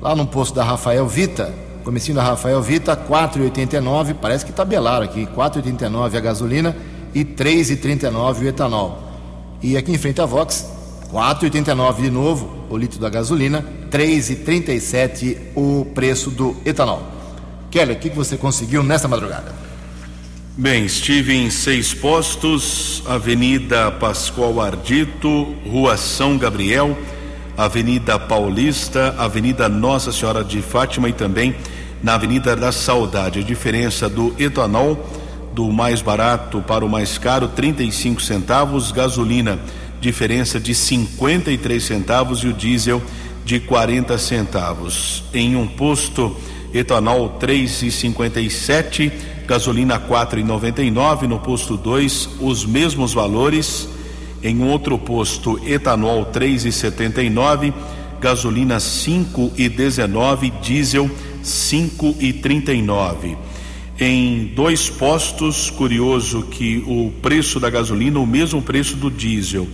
Lá 0.00 0.14
no 0.14 0.26
posto 0.26 0.54
da 0.54 0.64
Rafael 0.64 1.06
Vita, 1.06 1.52
comecinho 1.84 2.16
da 2.16 2.22
Rafael 2.22 2.62
Vita, 2.62 2.94
R$ 2.94 3.00
4,89, 3.08 4.14
parece 4.14 4.46
que 4.46 4.52
tabelaram 4.52 5.04
aqui, 5.04 5.24
R$ 5.24 5.30
4,89 5.36 6.14
a 6.14 6.20
gasolina 6.20 6.76
e 7.14 7.20
R$ 7.20 7.34
3,39 7.36 8.40
o 8.40 8.46
etanol. 8.46 8.98
E 9.62 9.76
aqui 9.76 9.92
em 9.92 9.98
frente 9.98 10.20
à 10.20 10.26
Vox, 10.26 10.66
4,89 11.12 12.02
de 12.02 12.10
novo 12.10 12.58
o 12.70 12.76
litro 12.76 13.00
da 13.00 13.08
gasolina, 13.08 13.64
3,37 13.90 15.36
o 15.54 15.86
preço 15.94 16.30
do 16.30 16.56
etanol. 16.64 17.02
Kelly, 17.70 17.92
o 17.92 17.96
que 17.96 18.08
você 18.10 18.36
conseguiu 18.36 18.82
nessa 18.82 19.08
madrugada? 19.08 19.54
Bem, 20.56 20.86
estive 20.86 21.34
em 21.34 21.50
seis 21.50 21.94
postos: 21.94 23.02
Avenida 23.06 23.90
Pascoal 23.90 24.60
Ardito, 24.60 25.54
Rua 25.66 25.96
São 25.96 26.36
Gabriel, 26.36 26.96
Avenida 27.56 28.18
Paulista, 28.18 29.14
Avenida 29.18 29.68
Nossa 29.68 30.10
Senhora 30.12 30.42
de 30.42 30.60
Fátima 30.60 31.08
e 31.08 31.12
também 31.12 31.54
na 32.02 32.14
Avenida 32.14 32.56
da 32.56 32.72
Saudade. 32.72 33.40
A 33.40 33.42
diferença 33.42 34.08
do 34.08 34.34
etanol 34.38 35.08
do 35.54 35.70
mais 35.72 36.00
barato 36.00 36.60
para 36.62 36.84
o 36.84 36.88
mais 36.88 37.18
caro, 37.18 37.48
35 37.48 38.22
centavos, 38.22 38.92
gasolina 38.92 39.58
diferença 40.00 40.60
de 40.60 40.74
53 40.74 41.82
centavos 41.82 42.40
e 42.40 42.48
o 42.48 42.52
diesel 42.52 43.02
de 43.48 43.58
40 43.60 44.18
centavos. 44.18 45.24
Em 45.32 45.56
um 45.56 45.66
posto, 45.66 46.36
etanol 46.74 47.38
3,57, 47.40 49.10
gasolina 49.46 49.98
4,99, 49.98 51.22
no 51.22 51.38
posto 51.38 51.74
2 51.78 52.28
os 52.42 52.66
mesmos 52.66 53.14
valores. 53.14 53.88
Em 54.42 54.62
outro 54.62 54.98
posto, 54.98 55.58
etanol 55.66 56.26
3,79, 56.26 57.72
gasolina 58.20 58.76
5,19, 58.76 60.52
diesel 60.60 61.10
5,39 61.42 63.34
em 63.98 64.52
dois 64.54 64.90
postos. 64.90 65.70
Curioso 65.70 66.42
que 66.42 66.84
o 66.86 67.10
preço 67.22 67.58
da 67.58 67.70
gasolina, 67.70 68.20
o 68.20 68.26
mesmo 68.26 68.60
preço 68.60 68.94
do 68.94 69.10
diesel. 69.10 69.66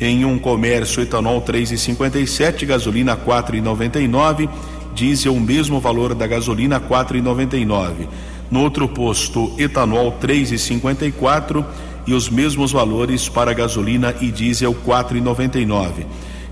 Em 0.00 0.24
um 0.24 0.38
comércio, 0.38 1.02
etanol 1.02 1.40
3,57, 1.42 2.66
gasolina 2.66 3.16
4,99, 3.16 4.48
diesel 4.94 5.34
o 5.34 5.40
mesmo 5.40 5.80
valor 5.80 6.14
da 6.14 6.26
gasolina 6.26 6.80
4,99. 6.80 8.08
No 8.50 8.60
outro 8.60 8.88
posto, 8.88 9.52
etanol 9.58 10.18
3,54 10.20 11.64
e 12.06 12.14
os 12.14 12.28
mesmos 12.28 12.72
valores 12.72 13.28
para 13.28 13.52
gasolina 13.52 14.14
e 14.20 14.30
diesel 14.30 14.74
4,99. 14.74 16.06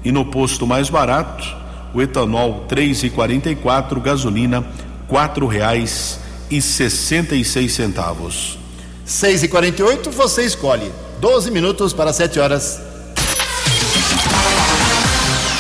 E 0.05 0.13
no 0.13 0.25
posto 0.25 0.67
mais 0.67 0.89
barato, 0.89 1.45
o 1.93 2.01
etanol 2.01 2.67
3,44, 2.69 4.01
gasolina 4.01 4.65
quatro 5.09 5.47
reais 5.47 6.21
e 6.51 6.63
sessenta 6.63 7.35
e 7.35 7.45
seis 7.45 7.73
centavos. 7.73 8.59
6 9.05 9.43
e 9.43 9.49
48 9.49 10.11
você 10.11 10.45
escolhe. 10.45 10.91
12 11.21 11.51
minutos 11.51 11.93
para 11.93 12.13
7 12.13 12.39
horas. 12.39 12.90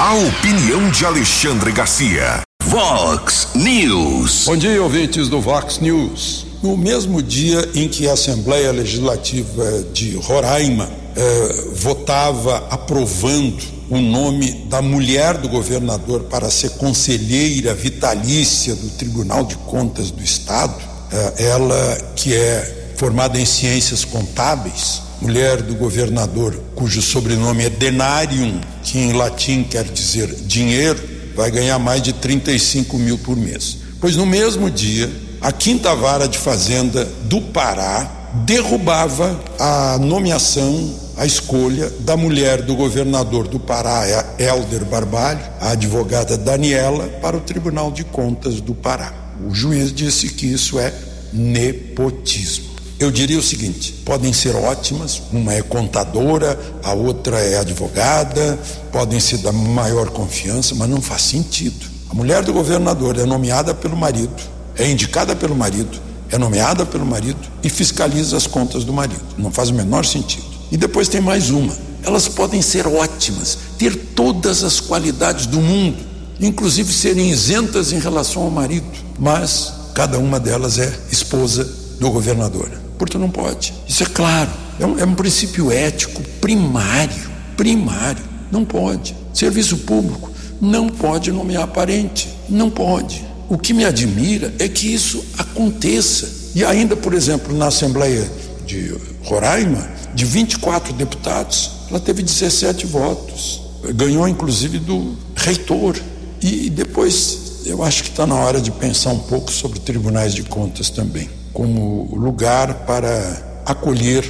A 0.02 0.14
opinião 0.14 0.90
de 0.90 1.04
Alexandre 1.04 1.71
Garcia. 1.73 2.40
Vox 2.64 3.49
News. 3.54 4.47
Bom 4.47 4.57
dia, 4.57 4.83
ouvintes 4.83 5.28
do 5.28 5.42
Vox 5.42 5.78
News. 5.78 6.47
No 6.62 6.75
mesmo 6.75 7.23
dia 7.23 7.69
em 7.75 7.87
que 7.87 8.09
a 8.09 8.14
Assembleia 8.14 8.73
Legislativa 8.73 9.83
de 9.92 10.16
Roraima 10.16 10.88
eh, 11.14 11.69
votava 11.75 12.66
aprovando 12.71 13.62
o 13.90 13.99
nome 13.99 14.64
da 14.71 14.80
mulher 14.80 15.37
do 15.37 15.50
governador 15.50 16.23
para 16.30 16.49
ser 16.49 16.71
conselheira 16.78 17.75
vitalícia 17.75 18.75
do 18.75 18.88
Tribunal 18.97 19.45
de 19.45 19.57
Contas 19.57 20.11
do 20.11 20.25
Estado, 20.25 20.83
eh, 21.12 21.45
ela 21.45 22.12
que 22.16 22.35
é 22.35 22.95
formada 22.97 23.38
em 23.38 23.45
ciências 23.45 24.02
contábeis, 24.02 25.02
mulher 25.21 25.62
do 25.62 25.75
governador, 25.75 26.59
cujo 26.75 27.03
sobrenome 27.03 27.65
é 27.65 27.71
Denarium, 27.71 28.61
que 28.83 28.99
em 28.99 29.12
latim 29.12 29.62
quer 29.62 29.85
dizer 29.85 30.35
dinheiro, 30.47 30.99
vai 31.35 31.50
ganhar 31.50 31.79
mais 31.79 32.03
de 32.03 32.12
35 32.12 32.99
mil 32.99 33.19
por 33.19 33.37
mês. 33.37 33.79
Pois 34.00 34.17
no 34.17 34.25
mesmo 34.25 34.71
dia, 34.71 35.11
a 35.41 35.53
quinta 35.53 35.95
vara 35.95 36.27
de 36.27 36.39
fazenda 36.39 37.05
do 37.25 37.41
Pará 37.41 38.19
derrubava 38.45 39.39
a 39.59 39.99
nomeação, 39.99 40.95
a 41.17 41.27
escolha 41.27 41.91
da 42.00 42.17
mulher 42.17 42.62
do 42.62 42.75
governador 42.75 43.47
do 43.49 43.59
Pará, 43.59 44.05
Helder 44.39 44.85
Barbalho, 44.85 45.41
a 45.61 45.71
advogada 45.71 46.39
Daniela, 46.39 47.07
para 47.21 47.37
o 47.37 47.41
Tribunal 47.41 47.91
de 47.91 48.05
Contas 48.05 48.61
do 48.61 48.75
Pará. 48.75 49.12
O 49.47 49.55
juiz 49.55 49.93
disse 49.93 50.29
que 50.29 50.47
isso 50.47 50.79
é 50.79 50.93
nepotismo. 51.33 52.70
Eu 53.00 53.11
diria 53.11 53.38
o 53.38 53.42
seguinte: 53.42 53.92
podem 54.04 54.30
ser 54.30 54.54
ótimas, 54.54 55.23
uma 55.33 55.54
é 55.54 55.62
contadora, 55.62 56.61
a 56.85 56.92
outra 56.92 57.38
é 57.40 57.57
advogada, 57.57 58.59
podem 58.92 59.19
ser 59.19 59.38
da 59.38 59.50
maior 59.50 60.11
confiança, 60.11 60.75
mas 60.75 60.87
não 60.87 61.00
faz 61.00 61.23
sentido. 61.23 61.87
A 62.11 62.14
mulher 62.14 62.45
do 62.45 62.52
governador 62.52 63.19
é 63.19 63.25
nomeada 63.25 63.73
pelo 63.73 63.97
marido, 63.97 64.42
é 64.76 64.87
indicada 64.87 65.35
pelo 65.35 65.57
marido, 65.57 65.99
é 66.28 66.37
nomeada 66.37 66.85
pelo 66.85 67.07
marido 67.07 67.40
e 67.62 67.71
fiscaliza 67.71 68.37
as 68.37 68.47
contas 68.47 68.85
do 68.85 68.92
marido. 68.92 69.23
Não 69.38 69.50
faz 69.50 69.71
o 69.71 69.75
menor 69.75 70.04
sentido. 70.04 70.45
E 70.71 70.76
depois 70.76 71.09
tem 71.09 71.23
mais 71.23 71.49
uma. 71.49 71.75
Elas 72.02 72.28
podem 72.28 72.61
ser 72.61 72.87
ótimas, 72.87 73.57
ter 73.78 73.97
todas 74.14 74.62
as 74.62 74.78
qualidades 74.78 75.47
do 75.47 75.61
mundo, 75.61 76.04
inclusive 76.38 76.92
serem 76.92 77.30
isentas 77.30 77.92
em 77.92 77.99
relação 77.99 78.42
ao 78.42 78.50
marido, 78.50 78.87
mas 79.19 79.73
cada 79.95 80.19
uma 80.19 80.38
delas 80.38 80.78
é 80.78 80.92
esposa 81.11 81.64
do 81.99 82.11
governador. 82.11 82.90
Portanto, 83.00 83.23
não 83.23 83.30
pode. 83.30 83.73
Isso 83.88 84.02
é 84.02 84.07
claro. 84.07 84.50
É 84.78 84.85
um, 84.85 84.99
é 84.99 85.04
um 85.07 85.14
princípio 85.14 85.73
ético 85.73 86.23
primário. 86.38 87.30
Primário. 87.57 88.23
Não 88.52 88.62
pode. 88.62 89.16
Serviço 89.33 89.78
público 89.78 90.30
não 90.61 90.90
pode 90.90 91.33
nomear 91.33 91.66
parente. 91.69 92.28
Não 92.47 92.69
pode. 92.69 93.25
O 93.49 93.57
que 93.57 93.73
me 93.73 93.87
admira 93.87 94.52
é 94.59 94.69
que 94.69 94.92
isso 94.92 95.25
aconteça. 95.38 96.28
E 96.54 96.63
ainda, 96.63 96.95
por 96.95 97.15
exemplo, 97.15 97.56
na 97.56 97.69
Assembleia 97.69 98.30
de 98.67 98.95
Roraima, 99.25 99.89
de 100.15 100.26
24 100.26 100.93
deputados, 100.93 101.71
ela 101.89 101.99
teve 101.99 102.23
17 102.23 102.84
votos. 102.84 103.63
Ganhou, 103.95 104.28
inclusive, 104.28 104.78
do 104.78 105.17
reitor. 105.34 105.97
E 106.43 106.69
depois, 106.69 107.63
eu 107.65 107.82
acho 107.82 108.02
que 108.02 108.10
está 108.10 108.26
na 108.26 108.34
hora 108.34 108.60
de 108.60 108.71
pensar 108.71 109.08
um 109.08 109.21
pouco 109.21 109.50
sobre 109.50 109.80
tribunais 109.80 110.34
de 110.34 110.43
contas 110.43 110.91
também 110.91 111.40
como 111.61 112.09
lugar 112.17 112.73
para 112.87 113.61
acolher 113.67 114.25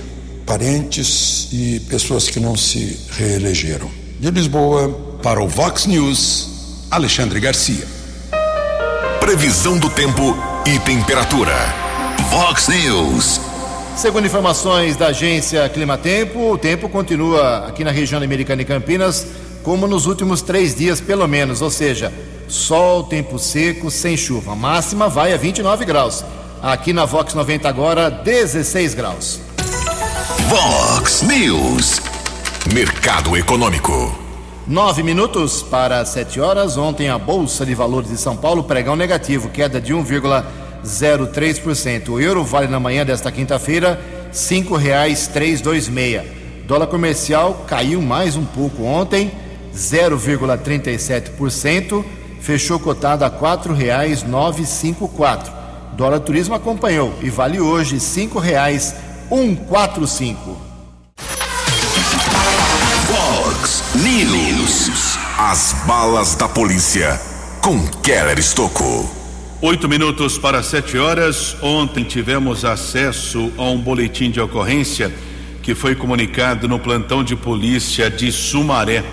parentes 0.44 1.46
e 1.52 1.78
pessoas 1.88 2.28
que 2.28 2.40
não 2.40 2.56
se 2.56 2.98
reelegeram. 3.12 3.88
De 4.18 4.28
Lisboa, 4.32 4.88
para 5.22 5.40
o 5.40 5.46
Vox 5.46 5.86
News, 5.86 6.88
Alexandre 6.90 7.38
Garcia. 7.38 7.86
Previsão 9.20 9.78
do 9.78 9.88
tempo 9.88 10.36
e 10.66 10.76
temperatura. 10.80 11.54
Vox 12.30 12.66
News. 12.66 13.40
Segundo 13.96 14.26
informações 14.26 14.96
da 14.96 15.06
agência 15.06 15.68
Climatempo, 15.68 16.50
o 16.54 16.58
tempo 16.58 16.88
continua 16.88 17.68
aqui 17.68 17.84
na 17.84 17.92
região 17.92 18.20
americana 18.20 18.62
e 18.62 18.64
Campinas 18.64 19.24
como 19.62 19.86
nos 19.86 20.06
últimos 20.06 20.42
três 20.42 20.74
dias, 20.74 21.00
pelo 21.00 21.28
menos, 21.28 21.62
ou 21.62 21.70
seja, 21.70 22.12
sol, 22.48 23.04
tempo 23.04 23.38
seco, 23.38 23.88
sem 23.88 24.16
chuva. 24.16 24.50
A 24.50 24.56
máxima 24.56 25.08
vai 25.08 25.32
a 25.32 25.36
29 25.36 25.84
graus. 25.84 26.24
Aqui 26.62 26.92
na 26.92 27.06
Vox 27.06 27.32
90 27.32 27.66
agora, 27.66 28.10
16 28.10 28.92
graus. 28.92 29.40
Vox 30.46 31.22
News. 31.22 32.02
Mercado 32.74 33.34
Econômico. 33.34 34.14
Nove 34.66 35.02
minutos 35.02 35.62
para 35.62 36.04
sete 36.04 36.38
horas. 36.38 36.76
Ontem 36.76 37.08
a 37.08 37.16
Bolsa 37.16 37.64
de 37.64 37.74
Valores 37.74 38.10
de 38.10 38.18
São 38.18 38.36
Paulo 38.36 38.64
pregão 38.64 38.94
negativo, 38.94 39.48
queda 39.48 39.80
de 39.80 39.94
1,03%. 39.94 42.10
O 42.10 42.20
euro 42.20 42.44
vale 42.44 42.68
na 42.68 42.78
manhã 42.78 43.06
desta 43.06 43.32
quinta-feira 43.32 43.98
cinco 44.30 44.76
reais 44.76 45.28
três 45.28 45.62
dois 45.62 45.88
meia. 45.88 46.26
Dólar 46.66 46.88
comercial 46.88 47.64
caiu 47.66 48.02
mais 48.02 48.36
um 48.36 48.44
pouco 48.44 48.84
ontem, 48.84 49.32
0,37%, 49.74 52.04
fechou 52.38 52.78
cotado 52.78 53.24
a 53.24 53.30
quatro 53.30 53.72
reais 53.72 54.22
nove 54.22 54.66
cinco 54.66 55.08
quatro. 55.08 55.59
Dólar 55.92 56.20
Turismo 56.20 56.54
acompanhou 56.54 57.14
e 57.20 57.28
vale 57.28 57.60
hoje 57.60 58.00
cinco 58.00 58.38
reais 58.38 58.94
um 59.30 59.54
quatro 59.54 60.06
cinco. 60.06 60.58
Vox 63.06 63.82
News. 63.96 65.18
As 65.38 65.74
balas 65.86 66.34
da 66.34 66.48
polícia 66.48 67.20
com 67.62 67.86
Keller 68.02 68.38
Estocou. 68.38 69.08
Oito 69.62 69.88
minutos 69.88 70.38
para 70.38 70.62
sete 70.62 70.96
horas. 70.96 71.56
Ontem 71.62 72.04
tivemos 72.04 72.64
acesso 72.64 73.52
a 73.58 73.64
um 73.64 73.78
boletim 73.78 74.30
de 74.30 74.40
ocorrência 74.40 75.12
que 75.62 75.74
foi 75.74 75.94
comunicado 75.94 76.66
no 76.68 76.78
plantão 76.78 77.22
de 77.22 77.36
polícia 77.36 78.10
de 78.10 78.32
Sumaré. 78.32 79.04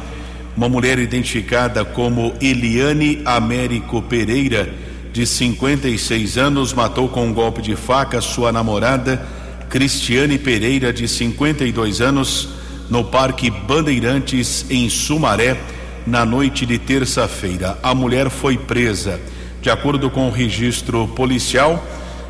Uma 0.55 0.69
mulher 0.69 0.99
identificada 0.99 1.83
como 1.83 2.33
Eliane 2.41 3.21
Américo 3.25 4.01
Pereira 4.01 4.86
de 5.17 5.25
56 5.25 6.37
anos, 6.37 6.73
matou 6.73 7.09
com 7.09 7.25
um 7.25 7.33
golpe 7.33 7.59
de 7.59 7.75
faca 7.75 8.21
sua 8.21 8.51
namorada, 8.51 9.25
Cristiane 9.67 10.37
Pereira, 10.37 10.93
de 10.93 11.07
52 11.07 12.01
anos, 12.01 12.49
no 12.87 13.03
Parque 13.03 13.49
Bandeirantes, 13.49 14.67
em 14.69 14.87
Sumaré, 14.87 15.59
na 16.05 16.23
noite 16.23 16.67
de 16.67 16.77
terça-feira. 16.77 17.79
A 17.81 17.95
mulher 17.95 18.29
foi 18.29 18.59
presa. 18.59 19.19
De 19.59 19.71
acordo 19.71 20.07
com 20.11 20.27
o 20.27 20.31
registro 20.31 21.07
policial, 21.07 21.83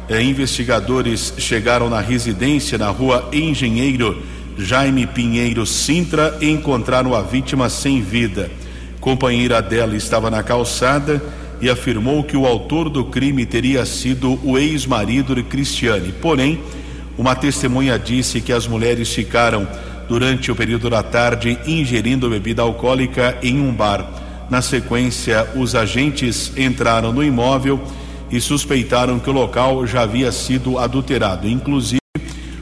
eh, 0.08 0.22
investigadores 0.22 1.34
chegaram 1.38 1.90
na 1.90 2.00
residência 2.00 2.78
na 2.78 2.88
rua 2.88 3.28
Engenheiro 3.34 4.24
Jaime 4.58 5.06
Pinheiro 5.06 5.66
Sintra 5.66 6.38
e 6.40 6.50
encontraram 6.50 7.14
a 7.14 7.22
vítima 7.22 7.68
sem 7.68 8.02
vida. 8.02 8.50
Companheira 9.02 9.62
dela 9.62 9.94
estava 9.98 10.32
na 10.32 10.42
calçada 10.42 11.22
e 11.62 11.70
afirmou 11.70 12.24
que 12.24 12.38
o 12.38 12.46
autor 12.46 12.90
do 12.90 13.06
crime 13.06 13.46
teria 13.46 13.86
sido 13.86 14.40
o 14.44 14.58
ex-marido 14.58 15.36
de 15.36 15.44
Cristiane. 15.44 16.14
Porém, 16.22 16.60
uma 17.18 17.36
testemunha 17.36 17.98
disse 17.98 18.42
que 18.42 18.54
as 18.54 18.68
mulheres 18.68 19.12
ficaram, 19.12 19.68
durante 20.08 20.52
o 20.52 20.56
período 20.56 20.90
da 20.90 21.04
tarde, 21.04 21.58
ingerindo 21.66 22.30
bebida 22.30 22.62
alcoólica 22.62 23.38
em 23.42 23.60
um 23.60 23.74
bar. 23.74 24.08
Na 24.50 24.62
sequência, 24.62 25.46
os 25.56 25.76
agentes 25.76 26.54
entraram 26.56 27.12
no 27.12 27.24
imóvel 27.24 27.82
e 28.32 28.40
suspeitaram 28.40 29.20
que 29.20 29.30
o 29.30 29.34
local 29.34 29.86
já 29.86 30.04
havia 30.04 30.32
sido 30.32 30.78
adulterado. 30.78 31.48
Inclusive, 31.48 32.00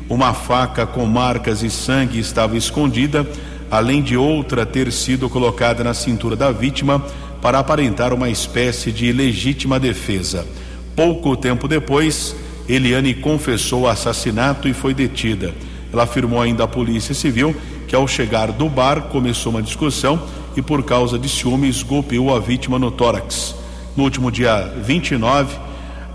uma 0.10 0.34
faca 0.34 0.86
com 0.86 1.06
marcas 1.06 1.62
e 1.62 1.70
sangue 1.70 2.20
estava 2.20 2.58
escondida, 2.58 3.28
além 3.70 4.02
de 4.02 4.16
outra 4.16 4.66
ter 4.66 4.92
sido 4.92 5.30
colocada 5.30 5.84
na 5.84 5.94
cintura 5.94 6.36
da 6.36 6.52
vítima 6.52 7.04
para 7.46 7.60
aparentar 7.60 8.12
uma 8.12 8.28
espécie 8.28 8.92
de 8.92 9.12
legítima 9.12 9.80
defesa. 9.80 10.48
Pouco 10.96 11.38
tempo 11.38 11.68
depois, 11.68 12.36
Eliane 12.68 13.14
confessou 13.14 13.82
o 13.82 13.88
assassinato 13.88 14.68
e 14.68 14.74
foi 14.74 14.96
detida. 14.96 15.54
Ela 15.94 16.06
afirmou 16.06 16.42
ainda 16.42 16.64
à 16.64 16.68
Polícia 16.68 17.14
Civil 17.14 17.56
que 17.88 17.96
ao 17.96 18.08
chegar 18.08 18.52
do 18.52 18.68
bar 18.68 19.10
começou 19.10 19.52
uma 19.52 19.62
discussão 19.62 20.20
e 20.58 20.62
por 20.64 20.82
causa 20.82 21.20
de 21.20 21.30
ciúmes 21.30 21.84
golpeou 21.84 22.36
a 22.36 22.40
vítima 22.40 22.80
no 22.80 22.90
tórax. 22.90 23.56
No 23.96 24.06
último 24.06 24.32
dia 24.32 24.74
29, 24.82 25.56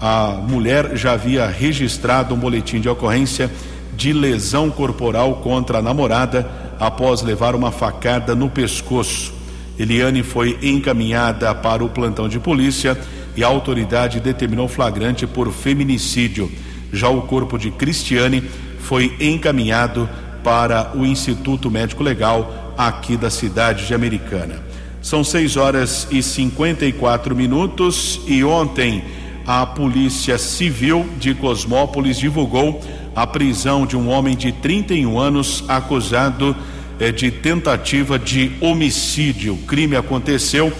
a 0.00 0.32
mulher 0.48 0.96
já 0.96 1.12
havia 1.12 1.46
registrado 1.46 2.34
um 2.34 2.38
boletim 2.38 2.80
de 2.80 2.88
ocorrência 2.88 3.48
de 3.94 4.12
lesão 4.12 4.68
corporal 4.68 5.36
contra 5.36 5.78
a 5.78 5.82
namorada 5.82 6.50
após 6.80 7.22
levar 7.22 7.54
uma 7.54 7.70
facada 7.70 8.34
no 8.34 8.50
pescoço. 8.50 9.38
Eliane 9.80 10.22
foi 10.22 10.58
encaminhada 10.60 11.54
para 11.54 11.82
o 11.82 11.88
plantão 11.88 12.28
de 12.28 12.38
polícia 12.38 12.98
e 13.34 13.42
a 13.42 13.46
autoridade 13.46 14.20
determinou 14.20 14.68
flagrante 14.68 15.26
por 15.26 15.50
feminicídio. 15.50 16.52
Já 16.92 17.08
o 17.08 17.22
corpo 17.22 17.58
de 17.58 17.70
Cristiane 17.70 18.42
foi 18.80 19.16
encaminhado 19.18 20.06
para 20.44 20.92
o 20.94 21.06
Instituto 21.06 21.70
Médico 21.70 22.02
Legal 22.02 22.74
aqui 22.76 23.16
da 23.16 23.30
cidade 23.30 23.86
de 23.86 23.94
Americana. 23.94 24.62
São 25.00 25.24
6 25.24 25.56
horas 25.56 26.06
e 26.10 26.22
54 26.22 27.34
minutos 27.34 28.20
e 28.26 28.44
ontem 28.44 29.02
a 29.46 29.64
Polícia 29.64 30.36
Civil 30.36 31.08
de 31.18 31.34
Cosmópolis 31.34 32.18
divulgou 32.18 32.82
a 33.16 33.26
prisão 33.26 33.86
de 33.86 33.96
um 33.96 34.10
homem 34.10 34.36
de 34.36 34.52
31 34.52 35.18
anos 35.18 35.64
acusado 35.68 36.54
eh, 37.00 37.10
de 37.10 37.30
tentativa 37.30 38.18
de 38.18 38.52
homicídio. 38.60 39.54
O 39.54 39.58
crime 39.58 39.96
aconteceu 39.96 40.72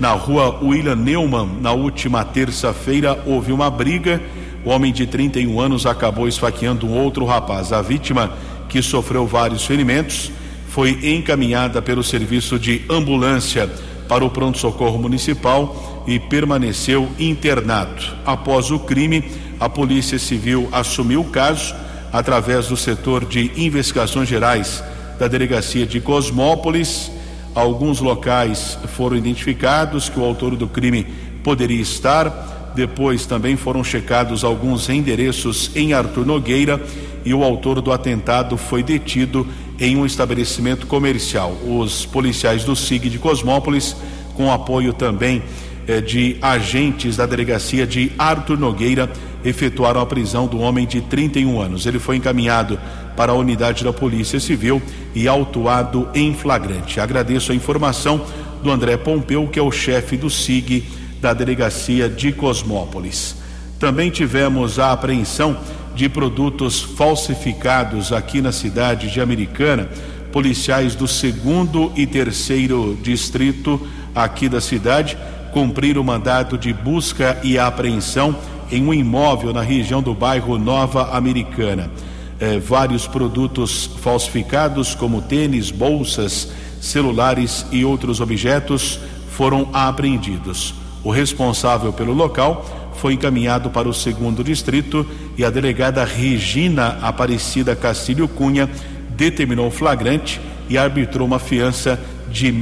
na 0.00 0.12
rua 0.12 0.58
William 0.62 0.96
Neumann 0.96 1.60
na 1.60 1.72
última 1.72 2.24
terça-feira. 2.24 3.22
Houve 3.26 3.52
uma 3.52 3.70
briga. 3.70 4.20
O 4.64 4.70
homem 4.70 4.92
de 4.92 5.06
31 5.06 5.60
anos 5.60 5.86
acabou 5.86 6.26
esfaqueando 6.26 6.86
um 6.86 6.98
outro 6.98 7.24
rapaz. 7.24 7.72
A 7.72 7.82
vítima, 7.82 8.32
que 8.68 8.80
sofreu 8.80 9.26
vários 9.26 9.64
ferimentos, 9.64 10.32
foi 10.68 10.98
encaminhada 11.14 11.82
pelo 11.82 12.02
serviço 12.02 12.58
de 12.58 12.82
ambulância 12.88 13.70
para 14.08 14.24
o 14.24 14.30
pronto-socorro 14.30 14.98
municipal 14.98 16.04
e 16.06 16.18
permaneceu 16.18 17.08
internado. 17.18 18.02
Após 18.24 18.70
o 18.70 18.78
crime, 18.78 19.22
a 19.60 19.68
Polícia 19.68 20.18
Civil 20.18 20.68
assumiu 20.72 21.20
o 21.20 21.30
caso 21.30 21.74
através 22.12 22.68
do 22.68 22.76
setor 22.76 23.24
de 23.24 23.52
investigações 23.56 24.28
gerais 24.28 24.82
da 25.18 25.28
delegacia 25.28 25.86
de 25.86 26.00
Cosmópolis. 26.00 27.10
Alguns 27.54 28.00
locais 28.00 28.78
foram 28.96 29.16
identificados 29.16 30.08
que 30.08 30.18
o 30.18 30.24
autor 30.24 30.54
do 30.56 30.68
crime 30.68 31.06
poderia 31.42 31.80
estar. 31.80 32.72
Depois 32.74 33.26
também 33.26 33.56
foram 33.56 33.82
checados 33.82 34.44
alguns 34.44 34.88
endereços 34.88 35.70
em 35.74 35.92
Arthur 35.92 36.24
Nogueira 36.24 36.80
e 37.24 37.34
o 37.34 37.42
autor 37.42 37.80
do 37.80 37.92
atentado 37.92 38.56
foi 38.56 38.82
detido 38.82 39.46
em 39.80 39.96
um 39.96 40.06
estabelecimento 40.06 40.86
comercial. 40.86 41.52
Os 41.66 42.06
policiais 42.06 42.64
do 42.64 42.76
SIG 42.76 43.08
de 43.08 43.18
Cosmópolis, 43.18 43.96
com 44.34 44.52
apoio 44.52 44.92
também 44.92 45.42
eh, 45.88 46.02
de 46.02 46.36
agentes 46.42 47.16
da 47.16 47.24
delegacia 47.24 47.86
de 47.86 48.12
Arthur 48.18 48.58
Nogueira, 48.58 49.10
efetuaram 49.42 50.02
a 50.02 50.06
prisão 50.06 50.46
do 50.46 50.58
homem 50.58 50.86
de 50.86 51.00
31 51.00 51.58
anos. 51.58 51.86
Ele 51.86 51.98
foi 51.98 52.16
encaminhado 52.16 52.78
para 53.16 53.32
a 53.32 53.34
unidade 53.34 53.82
da 53.82 53.92
Polícia 53.92 54.38
Civil 54.38 54.82
e 55.14 55.26
autuado 55.26 56.06
em 56.14 56.34
flagrante. 56.34 57.00
Agradeço 57.00 57.52
a 57.52 57.54
informação 57.54 58.24
do 58.62 58.70
André 58.70 58.98
Pompeu, 58.98 59.48
que 59.48 59.58
é 59.58 59.62
o 59.62 59.72
chefe 59.72 60.16
do 60.18 60.28
SIG 60.28 60.84
da 61.22 61.32
delegacia 61.32 62.06
de 62.06 62.32
Cosmópolis. 62.32 63.36
Também 63.78 64.10
tivemos 64.10 64.78
a 64.78 64.92
apreensão 64.92 65.56
de 65.94 66.06
produtos 66.06 66.82
falsificados 66.82 68.12
aqui 68.12 68.42
na 68.42 68.52
cidade 68.52 69.10
de 69.10 69.22
Americana. 69.22 69.88
Policiais 70.30 70.94
do 70.94 71.08
segundo 71.08 71.90
e 71.96 72.06
terceiro 72.06 72.98
distrito 73.02 73.80
aqui 74.14 74.50
da 74.50 74.60
cidade 74.60 75.16
cumpriram 75.52 76.02
o 76.02 76.04
mandado 76.04 76.56
de 76.56 76.72
busca 76.72 77.38
e 77.42 77.58
apreensão 77.58 78.36
em 78.70 78.84
um 78.84 78.92
imóvel 78.92 79.52
na 79.52 79.62
região 79.62 80.02
do 80.02 80.14
bairro 80.14 80.58
Nova 80.58 81.16
Americana. 81.16 81.90
Eh, 82.40 82.58
vários 82.58 83.06
produtos 83.06 83.90
falsificados, 84.00 84.94
como 84.94 85.22
tênis, 85.22 85.70
bolsas, 85.70 86.48
celulares 86.80 87.66
e 87.72 87.84
outros 87.84 88.20
objetos, 88.20 89.00
foram 89.30 89.68
apreendidos. 89.72 90.74
O 91.02 91.10
responsável 91.10 91.92
pelo 91.92 92.12
local 92.12 92.92
foi 92.94 93.14
encaminhado 93.14 93.70
para 93.70 93.88
o 93.88 93.94
segundo 93.94 94.42
distrito 94.44 95.06
e 95.36 95.44
a 95.44 95.50
delegada 95.50 96.04
Regina 96.04 96.98
Aparecida 97.00 97.74
Castilho 97.74 98.28
Cunha 98.28 98.68
determinou 99.10 99.70
flagrante 99.70 100.40
e 100.68 100.76
arbitrou 100.76 101.26
uma 101.26 101.38
fiança 101.38 101.98
de 102.30 102.52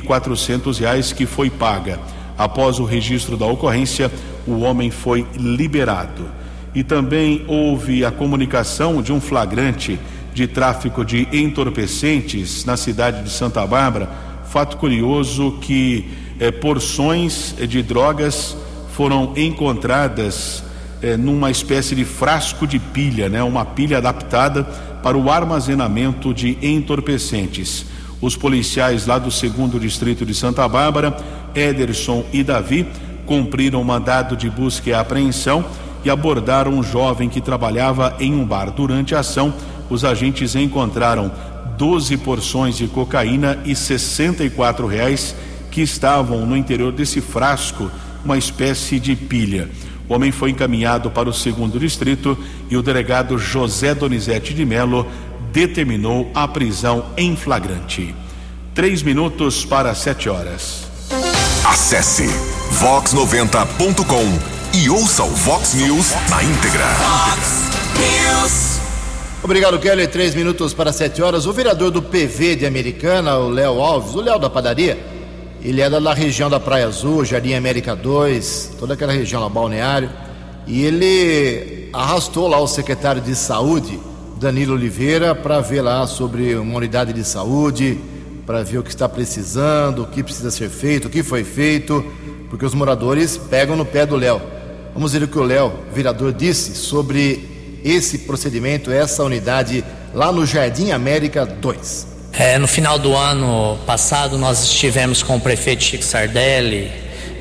quatrocentos 0.00 0.78
reais 0.78 1.12
que 1.12 1.26
foi 1.26 1.48
paga. 1.48 1.98
Após 2.36 2.78
o 2.78 2.84
registro 2.84 3.36
da 3.36 3.46
ocorrência, 3.46 4.10
o 4.46 4.60
homem 4.60 4.90
foi 4.90 5.26
liberado. 5.36 6.26
E 6.74 6.82
também 6.82 7.44
houve 7.46 8.04
a 8.04 8.10
comunicação 8.10 9.00
de 9.00 9.12
um 9.12 9.20
flagrante 9.20 9.98
de 10.34 10.48
tráfico 10.48 11.04
de 11.04 11.28
entorpecentes 11.32 12.64
na 12.64 12.76
cidade 12.76 13.22
de 13.22 13.30
Santa 13.30 13.64
Bárbara. 13.64 14.10
Fato 14.48 14.76
curioso 14.76 15.58
que 15.60 16.04
eh, 16.40 16.50
porções 16.50 17.54
de 17.68 17.82
drogas 17.82 18.56
foram 18.92 19.32
encontradas 19.36 20.64
eh, 21.00 21.16
numa 21.16 21.50
espécie 21.50 21.94
de 21.94 22.04
frasco 22.04 22.66
de 22.66 22.80
pilha, 22.80 23.28
né? 23.28 23.42
Uma 23.42 23.64
pilha 23.64 23.98
adaptada 23.98 24.64
para 25.02 25.16
o 25.16 25.30
armazenamento 25.30 26.34
de 26.34 26.58
entorpecentes. 26.60 27.86
Os 28.20 28.36
policiais 28.36 29.06
lá 29.06 29.18
do 29.18 29.30
segundo 29.30 29.78
distrito 29.78 30.24
de 30.24 30.34
Santa 30.34 30.66
Bárbara, 30.66 31.16
Ederson 31.54 32.24
e 32.32 32.42
Davi, 32.42 32.86
cumpriram 33.26 33.80
o 33.80 33.84
mandado 33.84 34.36
de 34.36 34.50
busca 34.50 34.90
e 34.90 34.94
apreensão 34.94 35.64
e 36.04 36.10
abordaram 36.10 36.72
um 36.72 36.82
jovem 36.82 37.28
que 37.28 37.40
trabalhava 37.40 38.16
em 38.20 38.34
um 38.34 38.44
bar. 38.44 38.70
Durante 38.70 39.14
a 39.14 39.20
ação, 39.20 39.54
os 39.88 40.04
agentes 40.04 40.54
encontraram 40.54 41.32
12 41.78 42.16
porções 42.18 42.76
de 42.76 42.86
cocaína 42.86 43.58
e 43.64 43.74
64 43.74 44.86
reais 44.86 45.34
que 45.70 45.82
estavam 45.82 46.46
no 46.46 46.56
interior 46.56 46.92
desse 46.92 47.20
frasco 47.20 47.90
uma 48.24 48.38
espécie 48.38 48.98
de 48.98 49.16
pilha. 49.16 49.68
O 50.08 50.14
homem 50.14 50.30
foi 50.30 50.50
encaminhado 50.50 51.10
para 51.10 51.28
o 51.28 51.32
segundo 51.32 51.78
distrito 51.78 52.36
e 52.70 52.76
o 52.76 52.82
delegado 52.82 53.38
José 53.38 53.94
Donizete 53.94 54.52
de 54.52 54.64
Melo 54.64 55.06
determinou 55.52 56.30
a 56.34 56.46
prisão 56.46 57.06
em 57.16 57.34
flagrante. 57.36 58.14
Três 58.74 59.02
minutos 59.02 59.64
para 59.64 59.94
sete 59.94 60.28
horas. 60.28 60.83
Acesse 61.64 62.26
vox90.com 62.78 64.76
e 64.76 64.90
ouça 64.90 65.24
o 65.24 65.30
Vox 65.30 65.72
News 65.72 66.12
na 66.28 66.44
íntegra. 66.44 66.84
Obrigado, 69.42 69.78
Kelly. 69.78 70.06
Três 70.06 70.34
minutos 70.34 70.74
para 70.74 70.92
sete 70.92 71.22
horas. 71.22 71.46
O 71.46 71.54
vereador 71.54 71.90
do 71.90 72.02
PV 72.02 72.56
de 72.56 72.66
Americana, 72.66 73.38
o 73.38 73.48
Léo 73.48 73.80
Alves, 73.80 74.14
o 74.14 74.20
Léo 74.20 74.38
da 74.38 74.50
padaria, 74.50 74.98
ele 75.62 75.80
é 75.80 75.88
da 75.88 76.12
região 76.12 76.50
da 76.50 76.60
Praia 76.60 76.86
Azul, 76.86 77.24
Jardim 77.24 77.54
América 77.54 77.96
2, 77.96 78.72
toda 78.78 78.92
aquela 78.92 79.14
região 79.14 79.40
lá, 79.40 79.48
balneário. 79.48 80.10
E 80.66 80.82
ele 80.82 81.88
arrastou 81.94 82.46
lá 82.46 82.60
o 82.60 82.66
secretário 82.66 83.22
de 83.22 83.34
saúde, 83.34 83.98
Danilo 84.36 84.74
Oliveira, 84.74 85.34
para 85.34 85.60
ver 85.60 85.80
lá 85.80 86.06
sobre 86.06 86.56
uma 86.56 86.76
unidade 86.76 87.14
de 87.14 87.24
saúde, 87.24 87.98
para 88.46 88.62
ver 88.62 88.78
o 88.78 88.82
que 88.82 88.90
está 88.90 89.08
precisando, 89.08 90.02
o 90.02 90.06
que 90.06 90.22
precisa 90.22 90.50
ser 90.50 90.68
feito, 90.68 91.08
o 91.08 91.10
que 91.10 91.22
foi 91.22 91.44
feito, 91.44 92.04
porque 92.50 92.64
os 92.64 92.74
moradores 92.74 93.36
pegam 93.36 93.76
no 93.76 93.84
pé 93.84 94.04
do 94.04 94.16
Léo. 94.16 94.40
Vamos 94.92 95.12
ver 95.12 95.22
o 95.22 95.28
que 95.28 95.38
o 95.38 95.42
Léo, 95.42 95.72
vereador, 95.92 96.32
disse 96.32 96.74
sobre 96.74 97.80
esse 97.84 98.18
procedimento, 98.20 98.90
essa 98.90 99.24
unidade 99.24 99.84
lá 100.12 100.30
no 100.30 100.46
Jardim 100.46 100.90
América 100.92 101.44
2. 101.44 102.14
É, 102.32 102.58
no 102.58 102.66
final 102.66 102.98
do 102.98 103.14
ano 103.14 103.78
passado, 103.86 104.36
nós 104.36 104.62
estivemos 104.64 105.22
com 105.22 105.36
o 105.36 105.40
prefeito 105.40 105.84
Chico 105.84 106.04
Sardelli, 106.04 106.90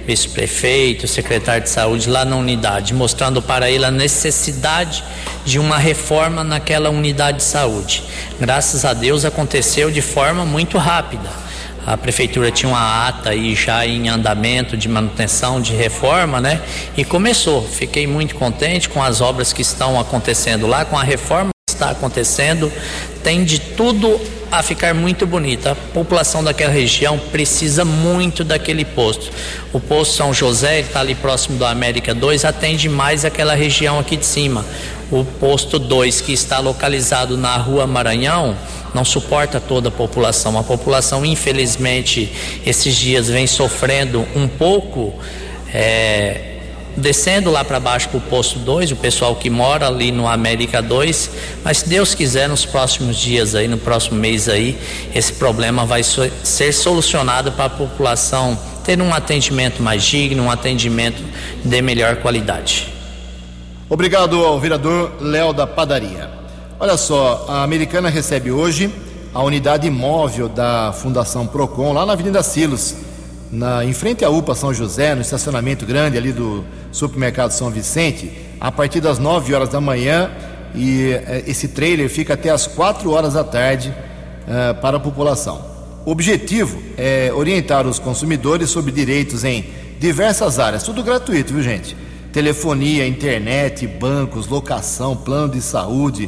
vice-prefeito, 0.05 1.07
secretário 1.07 1.63
de 1.63 1.69
saúde 1.69 2.09
lá 2.09 2.25
na 2.25 2.35
unidade, 2.35 2.93
mostrando 2.93 3.41
para 3.41 3.69
ele 3.69 3.85
a 3.85 3.91
necessidade 3.91 5.03
de 5.45 5.60
uma 5.60 5.77
reforma 5.77 6.43
naquela 6.43 6.89
unidade 6.89 7.38
de 7.38 7.43
saúde. 7.43 8.03
Graças 8.39 8.86
a 8.86 8.93
Deus 8.93 9.25
aconteceu 9.25 9.91
de 9.91 10.01
forma 10.01 10.45
muito 10.45 10.77
rápida. 10.77 11.29
A 11.86 11.97
prefeitura 11.97 12.49
tinha 12.49 12.69
uma 12.69 13.08
ata 13.08 13.32
aí 13.32 13.53
já 13.56 13.86
em 13.86 14.08
andamento 14.08 14.77
de 14.77 14.88
manutenção, 14.88 15.60
de 15.60 15.73
reforma, 15.73 16.39
né? 16.39 16.62
E 16.95 17.03
começou. 17.03 17.62
Fiquei 17.62 18.08
muito 18.08 18.36
contente 18.36 18.88
com 18.88 19.03
as 19.03 19.19
obras 19.19 19.51
que 19.51 19.62
estão 19.62 19.99
acontecendo 19.99 20.65
lá, 20.65 20.86
com 20.86 20.97
a 20.97 21.03
reforma 21.03 21.49
que 21.67 21.73
está 21.73 21.89
acontecendo. 21.89 22.71
Tem 23.21 23.43
de 23.43 23.60
tudo 23.60 24.19
a 24.59 24.63
ficar 24.63 24.93
muito 24.93 25.25
bonita. 25.25 25.71
A 25.71 25.75
população 25.75 26.43
daquela 26.43 26.71
região 26.71 27.17
precisa 27.17 27.83
muito 27.83 28.43
daquele 28.43 28.85
posto. 28.85 29.31
O 29.71 29.79
posto 29.79 30.15
São 30.15 30.33
José, 30.33 30.81
está 30.81 30.99
ali 30.99 31.15
próximo 31.15 31.57
do 31.57 31.65
América 31.65 32.13
2, 32.13 32.45
atende 32.45 32.87
mais 32.87 33.25
aquela 33.25 33.55
região 33.55 33.97
aqui 33.97 34.15
de 34.15 34.25
cima. 34.25 34.63
O 35.11 35.25
posto 35.25 35.79
2, 35.79 36.21
que 36.21 36.33
está 36.33 36.59
localizado 36.59 37.35
na 37.35 37.57
rua 37.57 37.87
Maranhão, 37.87 38.55
não 38.93 39.03
suporta 39.03 39.59
toda 39.59 39.89
a 39.89 39.91
população. 39.91 40.57
A 40.57 40.63
população, 40.63 41.25
infelizmente, 41.25 42.31
esses 42.65 42.95
dias 42.95 43.27
vem 43.27 43.47
sofrendo 43.47 44.25
um 44.35 44.47
pouco. 44.47 45.15
É, 45.73 46.52
descendo 46.95 47.49
lá 47.49 47.63
para 47.63 47.79
baixo 47.79 48.10
para 48.10 48.17
o 48.17 48.21
posto 48.21 48.60
2, 48.60 48.91
o 48.91 48.95
pessoal 48.95 49.36
que 49.36 49.49
mora 49.49 49.88
ali 49.88 50.12
no 50.12 50.27
América 50.27 50.82
2, 50.82 51.29
mas 51.63 51.79
se 51.79 51.89
Deus 51.89 52.13
quiser 52.13 52.47
nos 52.47 52.65
próximos 52.65 53.17
dias 53.17 53.56
aí, 53.56 53.67
no 53.67 53.77
próximo 53.77 54.17
mês 54.17 54.47
aí, 54.47 54.77
esse 55.13 55.34
problema 55.34 55.86
vai 55.86 56.03
ser 56.03 56.71
solucionado 56.73 57.51
para 57.51 57.65
a 57.65 57.69
população 57.69 58.58
ter 58.84 59.01
um 59.01 59.13
atendimento 59.13 59.82
mais 59.82 60.03
digno, 60.03 60.43
um 60.43 60.51
atendimento 60.51 61.23
de 61.63 61.82
melhor 61.82 62.17
qualidade. 62.17 62.93
Obrigado 63.89 64.43
ao 64.43 64.60
vereador 64.60 65.13
Léo 65.21 65.53
da 65.53 65.65
Padaria. 65.67 66.29
Olha 66.79 66.97
só, 66.97 67.45
a 67.47 67.63
Americana 67.63 68.10
recebe 68.10 68.51
hoje 68.51 68.91
a 69.34 69.41
unidade 69.41 69.89
móvel 69.89 70.49
da 70.49 70.93
Fundação 70.93 71.47
Procon 71.47 71.93
lá 71.93 72.06
na 72.06 72.13
Avenida 72.13 72.43
Silos, 72.43 72.95
na, 73.53 73.85
em 73.85 73.93
frente 73.93 74.25
à 74.25 74.29
UPA 74.31 74.55
São 74.55 74.73
José, 74.73 75.13
no 75.13 75.21
estacionamento 75.21 75.85
grande 75.85 76.17
ali 76.17 76.33
do 76.33 76.65
supermercado 76.91 77.51
São 77.51 77.69
Vicente, 77.69 78.31
a 78.59 78.71
partir 78.71 78.99
das 78.99 79.19
9 79.19 79.53
horas 79.53 79.69
da 79.69 79.79
manhã 79.79 80.31
e 80.73 81.11
eh, 81.11 81.43
esse 81.45 81.67
trailer 81.67 82.09
fica 82.09 82.33
até 82.33 82.49
as 82.49 82.65
4 82.65 83.11
horas 83.11 83.33
da 83.33 83.43
tarde 83.43 83.93
eh, 84.47 84.73
para 84.73 84.97
a 84.97 84.99
população. 84.99 85.63
O 86.03 86.11
objetivo 86.11 86.81
é 86.97 87.31
orientar 87.31 87.85
os 87.85 87.99
consumidores 87.99 88.71
sobre 88.71 88.91
direitos 88.91 89.43
em 89.43 89.63
diversas 89.99 90.57
áreas, 90.57 90.81
tudo 90.81 91.03
gratuito, 91.03 91.53
viu 91.53 91.61
gente? 91.61 91.95
Telefonia, 92.31 93.05
internet, 93.05 93.85
bancos, 93.85 94.47
locação, 94.47 95.15
plano 95.15 95.53
de 95.53 95.61
saúde, 95.61 96.27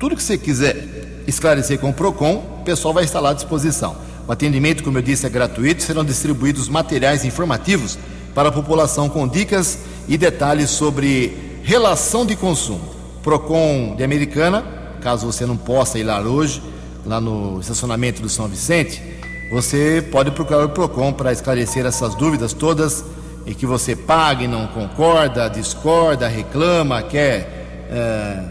tudo 0.00 0.16
que 0.16 0.22
você 0.22 0.38
quiser 0.38 1.22
esclarecer 1.26 1.78
com 1.78 1.90
o 1.90 1.92
Procon, 1.92 2.42
o 2.60 2.64
pessoal 2.64 2.94
vai 2.94 3.04
estar 3.04 3.20
lá 3.20 3.30
à 3.30 3.34
disposição. 3.34 3.94
O 4.26 4.32
atendimento, 4.32 4.82
como 4.82 4.98
eu 4.98 5.02
disse, 5.02 5.26
é 5.26 5.28
gratuito, 5.28 5.82
serão 5.82 6.04
distribuídos 6.04 6.68
materiais 6.68 7.24
informativos 7.24 7.98
para 8.34 8.48
a 8.48 8.52
população 8.52 9.08
com 9.08 9.26
dicas 9.26 9.78
e 10.08 10.16
detalhes 10.16 10.70
sobre 10.70 11.60
relação 11.62 12.24
de 12.24 12.36
consumo. 12.36 12.94
Procon 13.22 13.94
de 13.96 14.02
Americana, 14.02 14.64
caso 15.00 15.26
você 15.26 15.44
não 15.44 15.56
possa 15.56 15.98
ir 15.98 16.04
lá 16.04 16.20
hoje, 16.20 16.62
lá 17.04 17.20
no 17.20 17.60
estacionamento 17.60 18.22
do 18.22 18.28
São 18.28 18.46
Vicente, 18.48 19.02
você 19.50 20.06
pode 20.10 20.30
procurar 20.30 20.64
o 20.64 20.68
Procon 20.70 21.12
para 21.12 21.32
esclarecer 21.32 21.84
essas 21.84 22.14
dúvidas 22.14 22.52
todas 22.52 23.04
e 23.44 23.54
que 23.54 23.66
você 23.66 23.94
pague, 23.94 24.46
não 24.46 24.66
concorda, 24.68 25.48
discorda, 25.48 26.28
reclama, 26.28 27.02
quer 27.02 27.86
é, 27.90 28.44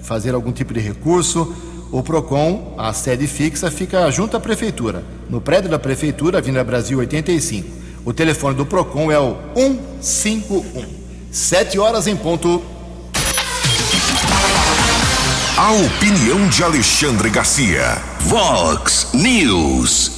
fazer 0.00 0.34
algum 0.34 0.50
tipo 0.50 0.74
de 0.74 0.80
recurso. 0.80 1.54
O 1.92 2.04
Procon, 2.04 2.72
a 2.78 2.92
sede 2.92 3.26
fixa, 3.26 3.68
fica 3.68 4.08
junto 4.12 4.36
à 4.36 4.40
prefeitura, 4.40 5.02
no 5.28 5.40
prédio 5.40 5.68
da 5.68 5.78
prefeitura, 5.78 6.38
Avenida 6.38 6.62
Brasil 6.62 6.98
85. 6.98 7.68
O 8.04 8.12
telefone 8.12 8.54
do 8.54 8.64
Procon 8.64 9.10
é 9.10 9.18
o 9.18 9.36
151. 10.00 10.86
Sete 11.32 11.80
horas 11.80 12.06
em 12.06 12.14
ponto. 12.14 12.62
A 15.56 15.72
opinião 15.72 16.48
de 16.48 16.62
Alexandre 16.62 17.28
Garcia. 17.28 18.00
Vox 18.20 19.08
News. 19.12 20.12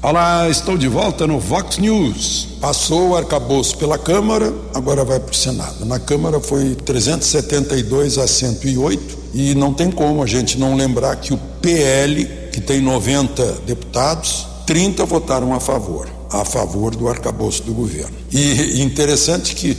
Olá, 0.00 0.48
estou 0.48 0.78
de 0.78 0.88
volta 0.88 1.26
no 1.26 1.38
Vox 1.38 1.76
News. 1.76 2.48
Passou 2.62 3.10
o 3.10 3.16
arcabouço 3.16 3.76
pela 3.76 3.98
Câmara, 3.98 4.50
agora 4.74 5.04
vai 5.04 5.20
para 5.20 5.32
o 5.32 5.36
Senado. 5.36 5.84
Na 5.84 6.00
Câmara 6.00 6.40
foi 6.40 6.74
372 6.74 8.16
a 8.16 8.26
108 8.26 9.21
e 9.34 9.54
não 9.54 9.72
tem 9.72 9.90
como 9.90 10.22
a 10.22 10.26
gente 10.26 10.58
não 10.58 10.74
lembrar 10.74 11.16
que 11.16 11.32
o 11.32 11.38
PL, 11.60 12.24
que 12.52 12.60
tem 12.60 12.80
90 12.80 13.60
deputados, 13.66 14.46
30 14.66 15.04
votaram 15.04 15.54
a 15.54 15.60
favor, 15.60 16.08
a 16.30 16.44
favor 16.44 16.94
do 16.94 17.08
arcabouço 17.08 17.62
do 17.62 17.72
governo. 17.72 18.16
E 18.30 18.80
interessante 18.82 19.54
que 19.54 19.76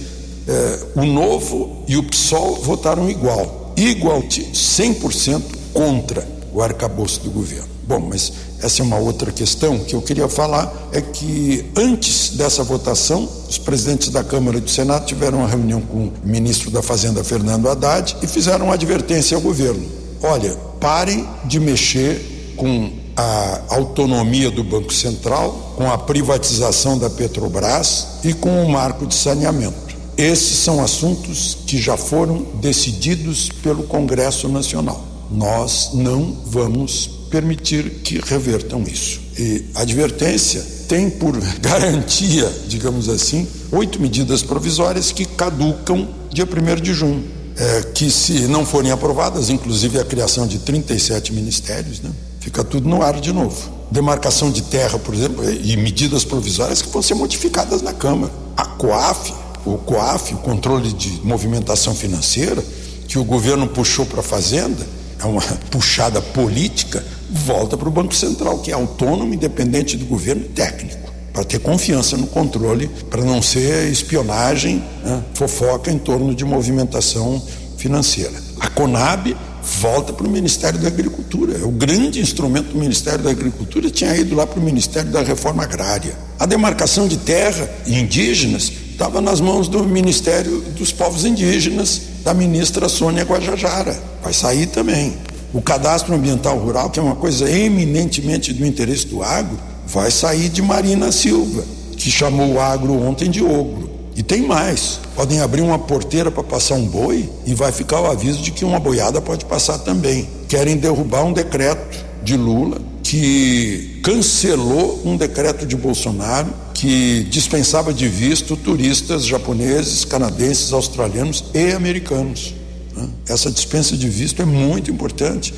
eh, 0.48 0.80
o 0.96 1.06
Novo 1.06 1.84
e 1.88 1.98
o 1.98 2.04
PSOL 2.04 2.56
votaram 2.56 3.10
igual 3.10 3.63
igual 3.76 4.22
100% 4.22 5.42
contra 5.74 6.28
o 6.54 6.62
arcabouço 6.62 7.22
do 7.22 7.32
governo. 7.32 7.68
Bom, 7.88 8.00
mas 8.00 8.32
essa 8.63 8.82
é 8.82 8.86
uma 8.86 8.97
outra 8.97 9.30
questão 9.30 9.78
que 9.78 9.93
eu 9.93 10.02
queria 10.02 10.30
falar 10.30 10.73
é 10.93 11.02
que 11.02 11.65
antes 11.76 12.30
dessa 12.30 12.63
votação, 12.63 13.28
os 13.49 13.58
presidentes 13.58 14.08
da 14.08 14.23
Câmara 14.23 14.58
e 14.58 14.62
do 14.62 14.69
Senado 14.69 15.06
tiveram 15.06 15.39
uma 15.39 15.47
reunião 15.49 15.82
com 15.82 16.06
o 16.06 16.13
ministro 16.23 16.71
da 16.71 16.82
Fazenda 16.82 17.21
Fernando 17.26 17.67
Haddad 17.67 18.15
e 18.23 18.28
fizeram 18.28 18.67
uma 18.67 18.76
advertência 18.76 19.36
ao 19.36 19.41
governo. 19.41 19.86
Olha, 20.21 20.56
parem 20.80 21.28
de 21.43 21.60
mexer 21.60 22.56
com 22.56 22.89
a 23.17 23.62
autonomia 23.67 24.49
do 24.49 24.63
Banco 24.63 24.93
Central, 24.93 25.73
com 25.76 25.91
a 25.91 25.97
privatização 25.97 26.97
da 26.97 27.10
Petrobras 27.10 28.19
e 28.23 28.34
com 28.34 28.63
o 28.63 28.69
marco 28.69 29.06
de 29.06 29.13
saneamento. 29.13 29.93
Esses 30.17 30.58
são 30.58 30.82
assuntos 30.82 31.58
que 31.67 31.78
já 31.78 31.97
foram 31.97 32.45
decididos 32.62 33.49
pelo 33.62 33.84
Congresso 33.84 34.47
Nacional. 34.47 35.04
Nós 35.30 35.89
não 35.93 36.38
vamos 36.45 37.12
permitir 37.34 37.89
que 38.04 38.19
revertam 38.24 38.84
isso. 38.84 39.19
E 39.36 39.65
a 39.74 39.82
advertência 39.82 40.63
tem 40.88 41.10
por 41.10 41.36
garantia, 41.60 42.48
digamos 42.67 43.10
assim, 43.10 43.48
oito 43.72 44.00
medidas 44.00 44.43
provisórias 44.43 45.12
que 45.12 45.26
caducam 45.26 46.08
dia 46.32 46.46
1 46.46 46.82
de 46.82 46.93
junho. 46.93 47.24
É, 47.56 47.82
que, 47.93 48.10
se 48.10 48.48
não 48.48 48.65
forem 48.65 48.91
aprovadas, 48.91 49.50
inclusive 49.50 50.00
a 50.00 50.06
criação 50.06 50.48
de 50.48 50.60
37 50.60 51.34
ministérios, 51.34 52.02
né, 52.02 52.12
fica 52.39 52.63
tudo 52.63 52.88
no 52.88 53.02
ar 53.02 53.19
de 53.19 53.32
novo. 53.32 53.72
Demarcação 53.91 54.52
de 54.52 54.63
terra, 54.63 54.98
por 54.98 55.13
exemplo, 55.13 55.43
e 55.52 55.78
medidas 55.78 56.24
provisórias 56.24 56.82
que 56.82 56.89
vão 56.89 57.02
ser 57.02 57.13
modificadas 57.15 57.82
na 57.82 57.93
Câmara. 57.93 58.32
A 58.58 58.65
COAF 58.65 59.34
o 59.65 59.78
COAF, 59.78 60.34
o 60.34 60.38
controle 60.38 60.91
de 60.91 61.22
movimentação 61.24 61.96
financeira, 61.96 62.63
que 63.08 63.17
o 63.17 63.24
governo 63.24 63.67
puxou 63.67 64.06
para 64.06 64.19
a 64.19 64.24
Fazenda, 64.24 64.86
é 65.23 65.25
uma 65.25 65.41
puxada 65.71 66.21
política, 66.21 67.03
volta 67.29 67.77
para 67.77 67.88
o 67.88 67.91
Banco 67.91 68.13
Central, 68.13 68.59
que 68.59 68.71
é 68.71 68.73
autônomo, 68.73 69.33
independente 69.33 69.95
do 69.95 70.05
governo 70.05 70.43
técnico, 70.49 71.12
para 71.31 71.43
ter 71.43 71.59
confiança 71.59 72.17
no 72.17 72.27
controle, 72.27 72.89
para 73.09 73.23
não 73.23 73.41
ser 73.41 73.89
espionagem, 73.89 74.83
né, 75.03 75.23
fofoca 75.33 75.89
em 75.89 75.97
torno 75.97 76.36
de 76.36 76.43
movimentação 76.43 77.41
financeira. 77.77 78.33
A 78.59 78.67
Conab 78.69 79.36
volta 79.63 80.12
para 80.12 80.27
o 80.27 80.29
Ministério 80.29 80.77
da 80.79 80.89
Agricultura. 80.89 81.57
É 81.57 81.63
o 81.63 81.71
grande 81.71 82.19
instrumento 82.19 82.73
do 82.73 82.77
Ministério 82.77 83.23
da 83.23 83.31
Agricultura 83.31 83.89
tinha 83.89 84.15
ido 84.15 84.36
lá 84.36 84.45
para 84.45 84.59
o 84.59 84.63
Ministério 84.63 85.09
da 85.09 85.21
Reforma 85.21 85.63
Agrária. 85.63 86.15
A 86.38 86.45
demarcação 86.45 87.07
de 87.07 87.17
terra 87.17 87.69
indígenas 87.88 88.71
estava 89.04 89.20
nas 89.20 89.42
mãos 89.42 89.68
do 89.68 89.84
Ministério 89.84 90.62
dos 90.78 90.94
Povos 90.94 91.26
Indígenas, 91.26 92.04
da 92.24 92.34
ministra 92.34 92.88
Sônia 92.88 93.26
Guajajara. 93.26 94.02
Vai 94.24 94.32
sair 94.32 94.66
também. 94.68 95.18
O 95.54 95.62
cadastro 95.62 96.16
ambiental 96.16 96.58
rural, 96.58 96.89
que 96.89 97.02
é 97.02 97.04
uma 97.04 97.18
coisa 97.18 97.52
eminentemente 97.52 98.54
do 98.54 98.66
interesse 98.66 99.06
do 99.08 99.22
agro, 99.22 99.60
vai 99.86 100.10
sair 100.10 100.48
de 100.48 100.62
Marina 100.62 101.12
Silva, 101.12 101.66
que 101.98 102.10
chamou 102.10 102.54
o 102.54 102.62
agro 102.62 102.94
ontem 102.94 103.30
de 103.30 103.44
ogro. 103.44 103.89
E 104.16 104.24
tem 104.24 104.48
mais: 104.48 105.02
podem 105.18 105.42
abrir 105.42 105.62
uma 105.62 105.78
porteira 105.78 106.32
para 106.32 106.42
passar 106.42 106.76
um 106.76 106.86
boi 106.86 107.30
e 107.46 107.54
vai 107.54 107.74
ficar 107.74 108.00
o 108.00 108.06
aviso 108.10 108.42
de 108.42 108.52
que 108.52 108.63
uma 108.63 108.80
boiada 108.80 109.20
pode 109.20 109.44
passar 109.44 109.80
também. 109.80 110.30
Querem 110.48 110.78
derrubar 110.78 111.26
um 111.26 111.34
decreto 111.34 112.06
de 112.23 112.38
Lula 112.38 112.81
que 113.03 113.99
cancelou 114.01 115.01
um 115.05 115.15
decreto 115.15 115.65
de 115.65 115.75
Bolsonaro 115.75 116.53
que 116.73 117.23
dispensava 117.29 117.93
de 117.93 118.07
visto 118.07 118.55
turistas 118.55 119.25
japoneses, 119.25 120.03
canadenses, 120.03 120.73
australianos 120.73 121.43
e 121.53 121.71
americanos. 121.73 122.55
Né? 122.95 123.07
Essa 123.27 123.51
dispensa 123.51 123.95
de 123.95 124.09
visto 124.09 124.41
é 124.41 124.45
muito 124.45 124.89
importante. 124.89 125.53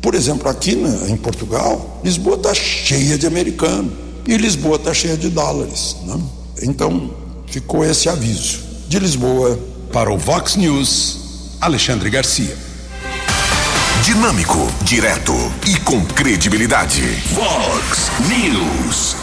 Por 0.00 0.14
exemplo, 0.14 0.48
aqui 0.48 0.72
em 1.08 1.16
Portugal, 1.16 2.00
Lisboa 2.02 2.36
está 2.36 2.54
cheia 2.54 3.16
de 3.16 3.26
americanos 3.26 3.92
e 4.26 4.36
Lisboa 4.36 4.76
está 4.76 4.92
cheia 4.92 5.16
de 5.16 5.28
dólares. 5.28 5.96
Né? 6.04 6.20
Então, 6.62 7.14
ficou 7.46 7.84
esse 7.84 8.08
aviso. 8.08 8.60
De 8.88 8.98
Lisboa. 8.98 9.58
Para 9.92 10.12
o 10.12 10.18
Vox 10.18 10.56
News, 10.56 11.18
Alexandre 11.60 12.10
Garcia. 12.10 12.65
Dinâmico, 14.02 14.58
direto 14.82 15.32
e 15.66 15.78
com 15.80 16.04
credibilidade. 16.04 17.02
Vox 17.32 18.10
News. 18.28 19.16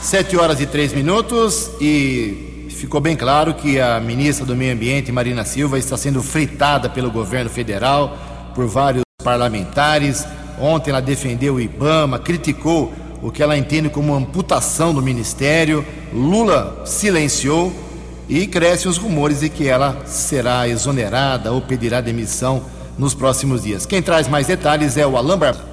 Sete 0.00 0.36
horas 0.36 0.60
e 0.60 0.66
três 0.66 0.92
minutos 0.92 1.70
e 1.80 2.68
ficou 2.70 3.00
bem 3.00 3.16
claro 3.16 3.54
que 3.54 3.80
a 3.80 3.98
ministra 3.98 4.46
do 4.46 4.54
Meio 4.54 4.74
Ambiente, 4.74 5.10
Marina 5.10 5.44
Silva, 5.44 5.78
está 5.78 5.96
sendo 5.96 6.22
fritada 6.22 6.88
pelo 6.88 7.10
governo 7.10 7.50
federal 7.50 8.16
por 8.54 8.66
vários 8.68 9.02
parlamentares. 9.22 10.24
Ontem 10.60 10.90
ela 10.90 11.00
defendeu 11.02 11.54
o 11.54 11.60
IBAMA, 11.60 12.18
criticou 12.18 12.92
o 13.20 13.32
que 13.32 13.42
ela 13.42 13.56
entende 13.58 13.88
como 13.88 14.14
amputação 14.14 14.94
do 14.94 15.02
ministério. 15.02 15.84
Lula 16.12 16.82
silenciou 16.86 17.72
e 18.28 18.46
crescem 18.46 18.90
os 18.90 18.98
rumores 18.98 19.40
de 19.40 19.48
que 19.48 19.66
ela 19.66 20.02
será 20.06 20.68
exonerada 20.68 21.50
ou 21.50 21.60
pedirá 21.60 22.00
demissão 22.00 22.62
nos 22.98 23.14
próximos 23.14 23.62
dias. 23.62 23.86
Quem 23.86 24.02
traz 24.02 24.28
mais 24.28 24.46
detalhes 24.46 24.96
é 24.96 25.06
o 25.06 25.16
Alain 25.16 25.38
Barbosa. 25.38 25.68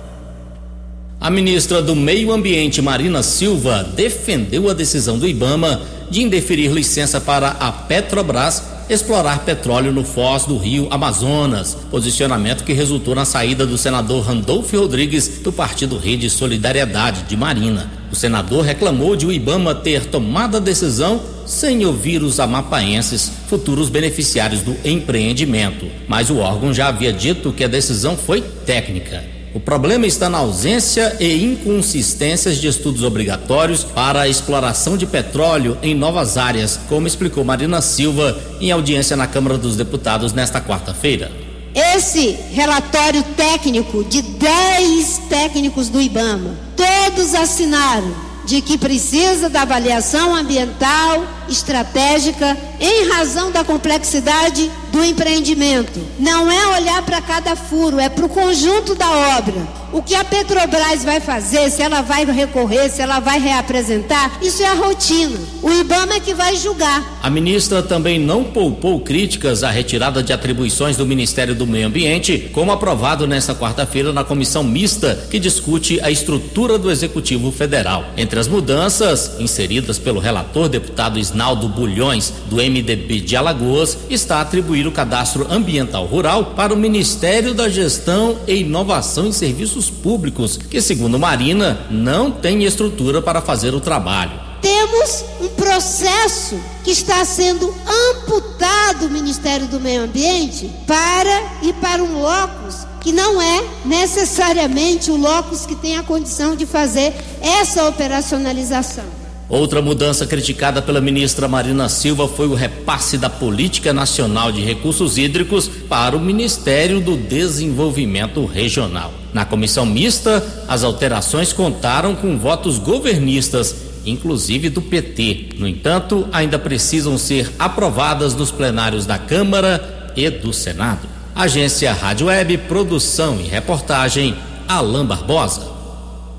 A 1.20 1.30
ministra 1.30 1.82
do 1.82 1.96
Meio 1.96 2.32
Ambiente, 2.32 2.82
Marina 2.82 3.24
Silva, 3.24 3.84
defendeu 3.96 4.70
a 4.70 4.74
decisão 4.74 5.18
do 5.18 5.28
Ibama 5.28 5.82
de 6.10 6.22
indeferir 6.22 6.72
licença 6.72 7.20
para 7.20 7.50
a 7.50 7.72
Petrobras 7.72 8.75
explorar 8.90 9.46
petróleo 9.46 9.92
no 9.92 10.04
foz 10.04 10.46
do 10.46 10.58
rio 10.58 10.88
Amazonas, 10.92 11.76
posicionamento 11.90 12.64
que 12.64 12.74
resultou 12.74 13.16
na 13.16 13.26
saída 13.26 13.66
do 13.66 13.78
senador 13.78 14.24
Randolfo 14.24 14.78
Rodrigues 14.78 15.40
do 15.40 15.52
Partido 15.52 15.98
Rede 15.98 16.30
Solidariedade 16.30 17.24
de 17.24 17.36
Marina. 17.36 17.90
O 18.12 18.16
senador 18.16 18.64
reclamou 18.64 19.16
de 19.16 19.26
o 19.26 19.32
Ibama 19.32 19.74
ter 19.74 20.06
tomado 20.06 20.58
a 20.58 20.60
decisão 20.60 21.22
sem 21.46 21.86
ouvir 21.86 22.24
os 22.24 22.40
amapaenses, 22.40 23.32
futuros 23.48 23.90
beneficiários 23.90 24.62
do 24.62 24.76
empreendimento, 24.84 25.88
mas 26.08 26.30
o 26.30 26.38
órgão 26.38 26.74
já 26.74 26.88
havia 26.88 27.14
dito 27.14 27.54
que 27.54 27.64
a 27.64 27.68
decisão 27.68 28.18
foi 28.18 28.42
técnica. 28.42 29.35
O 29.56 29.60
problema 29.62 30.06
está 30.06 30.30
na 30.30 30.40
ausência 30.40 31.16
e 31.18 31.42
inconsistências 31.42 32.58
de 32.58 32.68
estudos 32.68 33.04
obrigatórios 33.04 33.86
para 33.86 34.20
a 34.20 34.28
exploração 34.28 34.98
de 34.98 35.06
petróleo 35.06 35.78
em 35.82 35.96
novas 35.96 36.36
áreas, 36.36 36.78
como 36.90 37.08
explicou 37.08 37.42
Marina 37.46 37.82
Silva 37.82 38.38
em 38.60 38.70
audiência 38.70 39.16
na 39.16 39.28
Câmara 39.28 39.58
dos 39.58 39.78
Deputados 39.78 40.34
nesta 40.34 40.60
quarta-feira. 40.60 41.32
Esse 41.74 42.38
relatório 42.52 43.24
técnico 43.38 44.04
de 44.04 44.24
10 44.24 45.22
técnicos 45.30 45.88
do 45.88 46.02
IBAMA, 46.02 46.54
todos 46.76 47.34
assinaram 47.34 48.14
de 48.46 48.62
que 48.62 48.78
precisa 48.78 49.50
da 49.50 49.62
avaliação 49.62 50.36
ambiental 50.36 51.26
estratégica 51.50 52.58
em 52.80 53.08
razão 53.08 53.52
da 53.52 53.64
complexidade 53.64 54.72
do 54.92 55.04
empreendimento. 55.04 56.00
Não 56.18 56.50
é 56.50 56.68
olhar 56.78 57.02
para 57.04 57.22
cada 57.22 57.56
furo, 57.56 58.00
é 58.00 58.08
para 58.08 58.26
o 58.26 58.30
conjunto 58.30 58.96
da 58.96 59.10
obra. 59.38 59.86
O 59.92 60.02
que 60.02 60.14
a 60.14 60.26
Petrobras 60.26 61.06
vai 61.06 61.22
fazer, 61.22 61.70
se 61.70 61.82
ela 61.82 62.02
vai 62.02 62.26
recorrer, 62.26 62.90
se 62.90 63.02
ela 63.02 63.20
vai 63.20 63.40
reapresentar, 63.40 64.40
isso 64.42 64.62
é 64.62 64.66
a 64.66 64.74
rotina. 64.74 65.40
O 65.62 65.72
IBAMA 65.72 66.16
é 66.16 66.20
que 66.20 66.34
vai 66.34 66.56
julgar. 66.58 67.20
A 67.24 67.30
ministra 67.30 67.82
também 67.82 68.20
não 68.20 68.44
poupou 68.44 69.00
críticas 69.00 69.64
à 69.64 69.70
retirada 69.70 70.22
de 70.22 70.34
atribuições 70.34 70.98
do 70.98 71.06
Ministério 71.06 71.56
do 71.56 71.66
Meio 71.66 71.88
Ambiente, 71.88 72.50
como 72.54 72.72
aprovado 72.74 73.26
nesta 73.26 73.56
quarta-feira 73.56 74.12
na 74.12 74.24
comissão 74.24 74.64
mista 74.64 75.28
que 75.32 75.40
discute 75.40 76.00
a 76.02 76.12
estrutura 76.12 76.78
do 76.78 76.92
Executivo 76.92 77.52
Federal. 77.52 78.04
Entre 78.18 78.38
as 78.38 78.50
mudanças 78.50 79.40
inseridas 79.40 79.98
pelo 79.98 80.20
relator 80.20 80.68
deputado 80.68 81.18
Isnaldo 81.36 81.68
Bulhões, 81.68 82.32
do 82.50 82.58
MDB 82.58 83.20
de 83.20 83.36
Alagoas, 83.36 83.98
está 84.10 84.40
atribuir 84.40 84.88
o 84.88 84.92
cadastro 84.92 85.46
ambiental 85.52 86.06
rural 86.06 86.54
para 86.56 86.74
o 86.74 86.78
Ministério 86.78 87.54
da 87.54 87.68
Gestão 87.68 88.38
e 88.48 88.62
Inovação 88.62 89.28
em 89.28 89.32
Serviços 89.32 89.66
serviços 89.66 89.90
públicos, 89.90 90.58
que, 90.58 90.82
segundo 90.82 91.18
Marina, 91.18 91.86
não 91.90 92.32
tem 92.32 92.64
estrutura 92.64 93.22
para 93.22 93.42
fazer 93.42 93.74
o 93.74 93.80
trabalho. 93.80 94.40
Temos 94.62 95.24
um 95.42 95.50
processo 95.50 96.60
que 96.84 96.92
está 96.92 97.24
sendo 97.24 97.74
amputado 97.88 99.06
o 99.06 99.10
Ministério 99.10 99.68
do 99.68 99.80
Meio 99.80 100.04
Ambiente 100.04 100.70
para 100.88 101.44
ir 101.62 101.74
para 101.76 102.04
um 102.04 102.22
locus 102.22 102.86
que 103.02 103.12
não 103.12 103.42
é 103.42 103.64
necessariamente 103.86 105.12
o 105.12 105.16
locus 105.16 105.66
que 105.66 105.76
tem 105.76 105.98
a 105.98 106.04
condição 106.04 106.56
de 106.56 106.66
fazer 106.66 107.14
essa 107.42 107.88
operacionalização. 107.88 109.25
Outra 109.48 109.80
mudança 109.80 110.26
criticada 110.26 110.82
pela 110.82 111.00
ministra 111.00 111.48
Marina 111.48 111.88
Silva 111.88 112.28
foi 112.28 112.48
o 112.48 112.56
repasse 112.56 113.18
da 113.18 113.30
Política 113.30 113.94
Nacional 113.94 114.52
de 114.52 114.62
Recursos 114.62 115.20
Hídricos 115.20 115.68
para 115.88 116.18
o 116.18 116.20
Ministério 116.20 117.00
do 117.00 117.16
Desenvolvimento 117.16 118.44
Regional. 118.46 119.14
Na 119.32 119.46
comissão 119.46 119.86
mista, 119.86 120.44
as 120.68 120.84
alterações 120.84 121.54
contaram 121.54 122.16
com 122.16 122.40
votos 122.40 122.80
governistas, 122.80 123.76
inclusive 124.04 124.70
do 124.70 124.82
PT. 124.82 125.50
No 125.60 125.68
entanto, 125.68 126.28
ainda 126.32 126.58
precisam 126.58 127.16
ser 127.16 127.52
aprovadas 127.60 128.34
nos 128.34 128.50
plenários 128.50 129.06
da 129.06 129.20
Câmara 129.20 130.12
e 130.16 130.28
do 130.28 130.52
Senado. 130.52 131.08
Agência 131.36 131.94
Rádio 131.94 132.28
Web, 132.28 132.58
produção 132.60 133.40
e 133.40 133.44
reportagem, 133.44 134.36
Alain 134.68 135.06
Barbosa. 135.06 135.68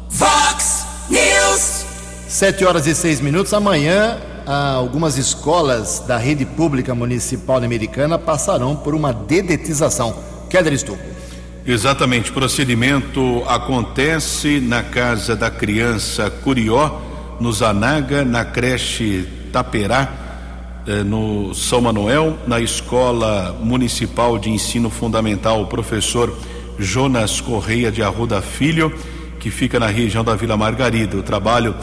Vox 0.08 0.86
News. 1.08 1.85
Sete 2.36 2.66
horas 2.66 2.86
e 2.86 2.94
seis 2.94 3.18
minutos. 3.18 3.54
Amanhã, 3.54 4.18
algumas 4.44 5.16
escolas 5.16 6.04
da 6.06 6.18
rede 6.18 6.44
pública 6.44 6.94
municipal 6.94 7.56
americana 7.56 8.18
passarão 8.18 8.76
por 8.76 8.94
uma 8.94 9.10
dedetização. 9.10 10.14
Keller 10.50 10.74
Estupro. 10.74 11.02
Exatamente. 11.66 12.30
Procedimento 12.30 13.42
acontece 13.48 14.60
na 14.60 14.82
casa 14.82 15.34
da 15.34 15.50
criança 15.50 16.28
Curió, 16.28 17.00
no 17.40 17.50
Zanaga, 17.50 18.22
na 18.22 18.44
creche 18.44 19.26
Taperá, 19.50 20.06
eh, 20.86 21.02
no 21.02 21.54
São 21.54 21.80
Manuel, 21.80 22.36
na 22.46 22.60
escola 22.60 23.56
municipal 23.62 24.38
de 24.38 24.50
ensino 24.50 24.90
fundamental, 24.90 25.62
o 25.62 25.66
professor 25.68 26.36
Jonas 26.78 27.40
Correia 27.40 27.90
de 27.90 28.02
Arruda 28.02 28.42
Filho, 28.42 28.92
que 29.40 29.50
fica 29.50 29.80
na 29.80 29.86
região 29.86 30.22
da 30.22 30.34
Vila 30.34 30.54
Margarida. 30.54 31.16
O 31.16 31.22
trabalho 31.22 31.74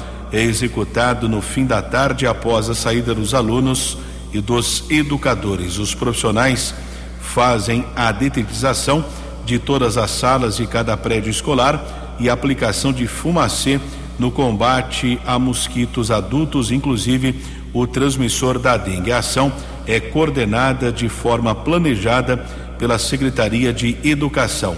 executado 0.41 1.29
no 1.29 1.41
fim 1.41 1.65
da 1.65 1.81
tarde 1.81 2.25
após 2.25 2.69
a 2.69 2.75
saída 2.75 3.13
dos 3.13 3.33
alunos 3.33 3.97
e 4.33 4.41
dos 4.41 4.85
educadores. 4.89 5.77
Os 5.77 5.93
profissionais 5.93 6.73
fazem 7.21 7.85
a 7.95 8.11
detetização 8.11 9.05
de 9.45 9.59
todas 9.59 9.97
as 9.97 10.11
salas 10.11 10.57
de 10.57 10.65
cada 10.65 10.97
prédio 10.97 11.29
escolar 11.29 12.15
e 12.19 12.29
aplicação 12.29 12.91
de 12.91 13.07
fumacê 13.07 13.79
no 14.17 14.31
combate 14.31 15.19
a 15.25 15.37
mosquitos 15.37 16.11
adultos, 16.11 16.71
inclusive 16.71 17.35
o 17.73 17.85
transmissor 17.87 18.59
da 18.59 18.77
dengue. 18.77 19.11
A 19.11 19.19
ação 19.19 19.51
é 19.85 19.99
coordenada 19.99 20.91
de 20.91 21.09
forma 21.09 21.53
planejada 21.53 22.37
pela 22.77 22.97
Secretaria 22.97 23.73
de 23.73 23.97
Educação. 24.03 24.75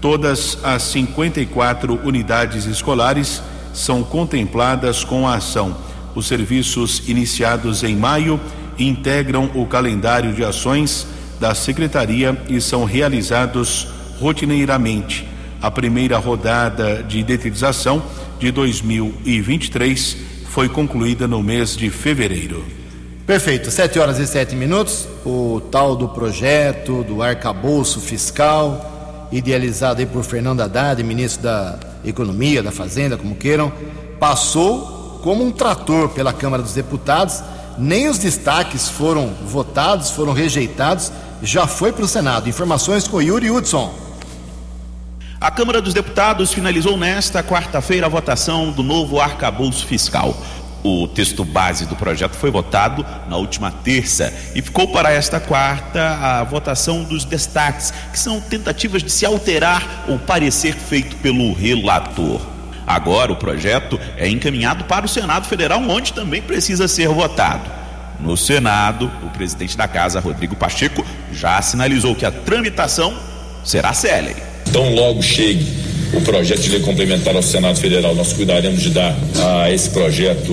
Todas 0.00 0.58
as 0.62 0.82
54 0.84 2.00
unidades 2.04 2.66
escolares 2.66 3.42
são 3.72 4.02
contempladas 4.02 5.04
com 5.04 5.26
a 5.26 5.34
ação. 5.34 5.76
Os 6.14 6.26
serviços 6.26 7.08
iniciados 7.08 7.82
em 7.84 7.96
maio 7.96 8.40
integram 8.78 9.50
o 9.54 9.66
calendário 9.66 10.32
de 10.32 10.44
ações 10.44 11.06
da 11.40 11.54
Secretaria 11.54 12.36
e 12.48 12.60
são 12.60 12.84
realizados 12.84 13.88
rotineiramente. 14.20 15.26
A 15.60 15.70
primeira 15.70 16.18
rodada 16.18 17.02
de 17.02 17.22
detetização 17.22 18.02
de 18.38 18.50
2023 18.50 20.16
foi 20.46 20.68
concluída 20.68 21.26
no 21.26 21.42
mês 21.42 21.76
de 21.76 21.90
fevereiro. 21.90 22.64
Perfeito, 23.26 23.70
sete 23.70 23.98
horas 23.98 24.18
e 24.18 24.26
sete 24.26 24.56
minutos. 24.56 25.06
O 25.24 25.60
tal 25.70 25.94
do 25.94 26.08
projeto 26.08 27.04
do 27.04 27.22
arcabouço 27.22 28.00
fiscal, 28.00 28.97
idealizado 29.30 30.00
aí 30.00 30.06
por 30.06 30.24
Fernando 30.24 30.60
Haddad, 30.60 31.02
ministro 31.02 31.42
da 31.42 31.78
Economia, 32.04 32.62
da 32.62 32.70
Fazenda, 32.70 33.16
como 33.16 33.34
queiram, 33.34 33.72
passou 34.18 35.20
como 35.22 35.44
um 35.44 35.50
trator 35.50 36.08
pela 36.10 36.32
Câmara 36.32 36.62
dos 36.62 36.74
Deputados. 36.74 37.42
Nem 37.76 38.08
os 38.08 38.18
destaques 38.18 38.88
foram 38.88 39.32
votados, 39.46 40.10
foram 40.10 40.32
rejeitados, 40.32 41.12
já 41.42 41.66
foi 41.66 41.92
para 41.92 42.04
o 42.04 42.08
Senado. 42.08 42.48
Informações 42.48 43.06
com 43.06 43.22
Yuri 43.22 43.50
Hudson. 43.50 43.94
A 45.40 45.52
Câmara 45.52 45.80
dos 45.80 45.94
Deputados 45.94 46.52
finalizou 46.52 46.96
nesta 46.96 47.44
quarta-feira 47.44 48.06
a 48.06 48.08
votação 48.08 48.72
do 48.72 48.82
novo 48.82 49.20
arcabouço 49.20 49.86
fiscal. 49.86 50.36
O 50.82 51.08
texto 51.08 51.44
base 51.44 51.86
do 51.86 51.96
projeto 51.96 52.36
foi 52.36 52.50
votado 52.50 53.04
na 53.28 53.36
última 53.36 53.70
terça 53.70 54.32
e 54.54 54.62
ficou 54.62 54.88
para 54.88 55.12
esta 55.12 55.40
quarta 55.40 56.00
a 56.00 56.44
votação 56.44 57.02
dos 57.02 57.24
destaques, 57.24 57.92
que 58.12 58.18
são 58.18 58.40
tentativas 58.40 59.02
de 59.02 59.10
se 59.10 59.26
alterar 59.26 60.04
o 60.08 60.18
parecer 60.18 60.74
feito 60.74 61.16
pelo 61.16 61.52
relator. 61.52 62.40
Agora 62.86 63.32
o 63.32 63.36
projeto 63.36 64.00
é 64.16 64.28
encaminhado 64.28 64.84
para 64.84 65.04
o 65.04 65.08
Senado 65.08 65.46
Federal, 65.46 65.80
onde 65.80 66.12
também 66.12 66.40
precisa 66.40 66.86
ser 66.86 67.08
votado. 67.08 67.68
No 68.20 68.36
Senado, 68.36 69.10
o 69.22 69.30
presidente 69.30 69.76
da 69.76 69.86
casa, 69.86 70.20
Rodrigo 70.20 70.56
Pacheco, 70.56 71.04
já 71.32 71.60
sinalizou 71.60 72.14
que 72.14 72.24
a 72.24 72.30
tramitação 72.30 73.16
será 73.64 73.92
célere. 73.92 74.42
Tão 74.72 74.94
logo 74.94 75.22
chegue 75.22 75.87
o 76.12 76.20
projeto 76.20 76.60
de 76.60 76.70
lei 76.70 76.80
complementar 76.80 77.36
ao 77.36 77.42
Senado 77.42 77.78
Federal, 77.78 78.14
nós 78.14 78.32
cuidaremos 78.32 78.82
de 78.82 78.90
dar 78.90 79.16
a 79.42 79.70
esse 79.70 79.90
projeto 79.90 80.52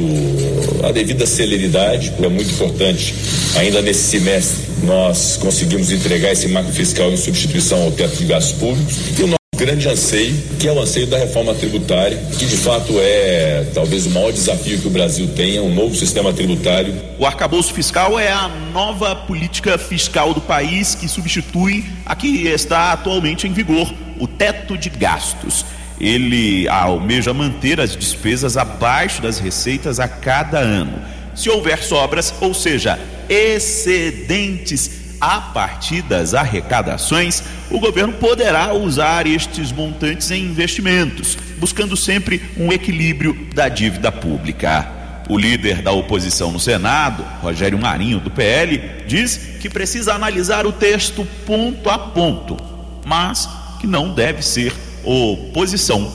a 0.83 0.91
devida 0.91 1.25
celeridade, 1.25 2.13
é 2.21 2.27
muito 2.29 2.51
importante. 2.51 3.13
Ainda 3.55 3.81
nesse 3.81 4.03
semestre, 4.03 4.65
nós 4.83 5.37
conseguimos 5.37 5.91
entregar 5.91 6.31
esse 6.31 6.47
marco 6.47 6.71
fiscal 6.71 7.11
em 7.11 7.17
substituição 7.17 7.81
ao 7.83 7.91
teto 7.91 8.17
de 8.17 8.25
gastos 8.25 8.57
públicos 8.57 8.95
e 9.17 9.23
o 9.23 9.27
nosso 9.27 9.35
grande 9.57 9.87
anseio, 9.87 10.35
que 10.59 10.67
é 10.67 10.71
o 10.71 10.79
anseio 10.79 11.07
da 11.07 11.17
reforma 11.17 11.53
tributária, 11.55 12.17
que 12.37 12.45
de 12.45 12.57
fato 12.57 12.93
é 12.99 13.65
talvez 13.73 14.05
o 14.05 14.09
maior 14.09 14.31
desafio 14.31 14.77
que 14.79 14.87
o 14.87 14.91
Brasil 14.91 15.27
tenha, 15.35 15.63
um 15.63 15.73
novo 15.73 15.95
sistema 15.95 16.33
tributário. 16.33 16.93
O 17.17 17.25
arcabouço 17.25 17.73
fiscal 17.73 18.19
é 18.19 18.31
a 18.31 18.49
nova 18.73 19.15
política 19.15 19.77
fiscal 19.77 20.33
do 20.33 20.41
país 20.41 20.93
que 20.93 21.07
substitui 21.07 21.85
a 22.05 22.15
que 22.15 22.47
está 22.47 22.91
atualmente 22.91 23.47
em 23.47 23.53
vigor, 23.53 23.91
o 24.19 24.27
teto 24.27 24.77
de 24.77 24.89
gastos. 24.89 25.65
Ele 25.99 26.67
almeja 26.67 27.33
manter 27.33 27.79
as 27.79 27.95
despesas 27.95 28.57
abaixo 28.57 29.21
das 29.21 29.39
receitas 29.39 29.99
a 29.99 30.07
cada 30.07 30.59
ano. 30.59 30.99
Se 31.33 31.49
houver 31.49 31.81
sobras, 31.83 32.33
ou 32.41 32.53
seja, 32.53 32.99
excedentes 33.29 35.05
a 35.19 35.39
partir 35.39 36.01
das 36.01 36.33
arrecadações, 36.33 37.43
o 37.69 37.79
governo 37.79 38.13
poderá 38.13 38.73
usar 38.73 39.25
estes 39.25 39.71
montantes 39.71 40.29
em 40.31 40.43
investimentos, 40.43 41.37
buscando 41.57 41.95
sempre 41.95 42.41
um 42.57 42.71
equilíbrio 42.71 43.47
da 43.53 43.69
dívida 43.69 44.11
pública. 44.11 44.87
O 45.27 45.37
líder 45.37 45.81
da 45.81 45.91
oposição 45.91 46.51
no 46.51 46.59
Senado, 46.59 47.25
Rogério 47.41 47.79
Marinho, 47.79 48.19
do 48.19 48.29
PL, 48.29 49.05
diz 49.07 49.37
que 49.59 49.69
precisa 49.69 50.13
analisar 50.13 50.67
o 50.67 50.71
texto 50.71 51.27
ponto 51.45 51.89
a 51.89 51.97
ponto, 51.97 52.57
mas 53.03 53.49
que 53.85 53.91
não 53.91 54.09
deve 54.09 54.41
ser 54.41 54.73
oposição 55.03 56.11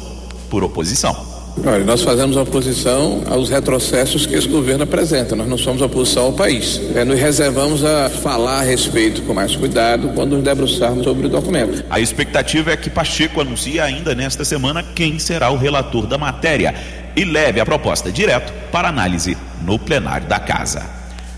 por 0.50 0.64
oposição. 0.64 1.30
Olha, 1.64 1.84
nós 1.84 2.02
fazemos 2.02 2.36
oposição 2.36 3.22
aos 3.28 3.48
retrocessos 3.48 4.26
que 4.26 4.34
esse 4.34 4.48
governo 4.48 4.82
apresenta. 4.82 5.36
Nós 5.36 5.48
não 5.48 5.58
somos 5.58 5.80
oposição 5.80 6.24
ao 6.24 6.32
país. 6.32 6.80
É, 6.96 7.04
nos 7.04 7.18
reservamos 7.18 7.84
a 7.84 8.08
falar 8.08 8.60
a 8.60 8.62
respeito 8.62 9.22
com 9.22 9.34
mais 9.34 9.54
cuidado 9.54 10.10
quando 10.14 10.34
nos 10.34 10.42
debruçarmos 10.42 11.04
sobre 11.04 11.26
o 11.26 11.28
documento. 11.28 11.84
A 11.88 12.00
expectativa 12.00 12.72
é 12.72 12.76
que 12.76 12.90
Pacheco 12.90 13.40
anuncie 13.40 13.78
ainda 13.78 14.14
nesta 14.14 14.44
semana 14.44 14.82
quem 14.82 15.18
será 15.18 15.50
o 15.50 15.56
relator 15.56 16.06
da 16.06 16.18
matéria 16.18 16.74
e 17.14 17.24
leve 17.24 17.60
a 17.60 17.66
proposta 17.66 18.10
direto 18.10 18.52
para 18.72 18.88
análise 18.88 19.36
no 19.62 19.78
plenário 19.78 20.26
da 20.26 20.40
Casa. 20.40 20.82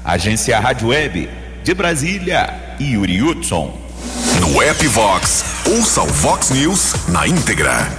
Agência 0.04 0.58
Rádio 0.58 0.88
Web 0.88 1.28
de 1.62 1.74
Brasília, 1.74 2.76
Yuri 2.80 3.22
Hudson. 3.22 3.81
No 4.52 4.60
app 4.60 4.86
Vox, 4.88 5.42
ouça 5.66 6.02
o 6.02 6.06
Vox 6.06 6.50
News 6.50 7.08
na 7.08 7.26
íntegra. 7.26 7.90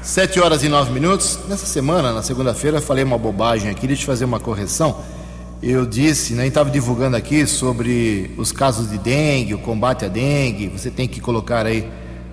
Sete 0.00 0.38
horas 0.38 0.62
e 0.62 0.68
nove 0.68 0.92
minutos. 0.92 1.40
Nessa 1.48 1.66
semana, 1.66 2.12
na 2.12 2.22
segunda-feira, 2.22 2.80
falei 2.80 3.02
uma 3.02 3.18
bobagem 3.18 3.68
aqui, 3.68 3.84
deixa 3.84 4.02
eu 4.02 4.06
fazer 4.06 4.24
uma 4.24 4.38
correção. 4.38 5.00
Eu 5.60 5.84
disse, 5.84 6.34
né, 6.34 6.46
estava 6.46 6.70
divulgando 6.70 7.16
aqui 7.16 7.48
sobre 7.48 8.32
os 8.38 8.52
casos 8.52 8.88
de 8.88 8.96
dengue, 8.96 9.54
o 9.54 9.58
combate 9.58 10.04
à 10.04 10.08
dengue. 10.08 10.68
Você 10.68 10.88
tem 10.88 11.08
que 11.08 11.20
colocar 11.20 11.66
aí 11.66 11.90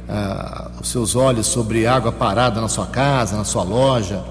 ah, 0.07 0.69
os 0.79 0.91
seus 0.91 1.15
olhos 1.15 1.47
sobre 1.47 1.87
água 1.87 2.11
parada 2.11 2.61
na 2.61 2.67
sua 2.67 2.85
casa, 2.85 3.35
na 3.35 3.43
sua 3.43 3.63
loja, 3.63 4.23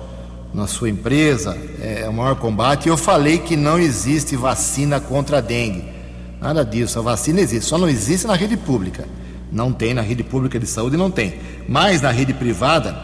na 0.55 0.68
sua 0.68 0.89
empresa. 0.89 1.59
É 1.82 2.09
o 2.09 2.12
maior 2.12 2.37
combate. 2.37 2.87
E 2.87 2.89
eu 2.89 2.97
falei 2.97 3.39
que 3.39 3.57
não 3.57 3.80
existe 3.80 4.37
vacina 4.37 5.01
contra 5.01 5.39
a 5.39 5.41
dengue. 5.41 5.93
Nada 6.41 6.64
disso, 6.64 7.01
a 7.01 7.03
vacina 7.03 7.41
existe, 7.41 7.68
só 7.68 7.76
não 7.76 7.89
existe 7.89 8.28
na 8.28 8.37
rede 8.37 8.57
pública. 8.57 9.05
Não 9.55 9.72
tem 9.72 9.94
na 9.94 10.02
rede 10.02 10.24
pública 10.24 10.59
de 10.59 10.66
saúde, 10.66 10.96
não 10.96 11.12
tem. 11.12 11.34
Mas 11.68 12.02
na 12.02 12.11
rede 12.11 12.34
privada, 12.34 12.96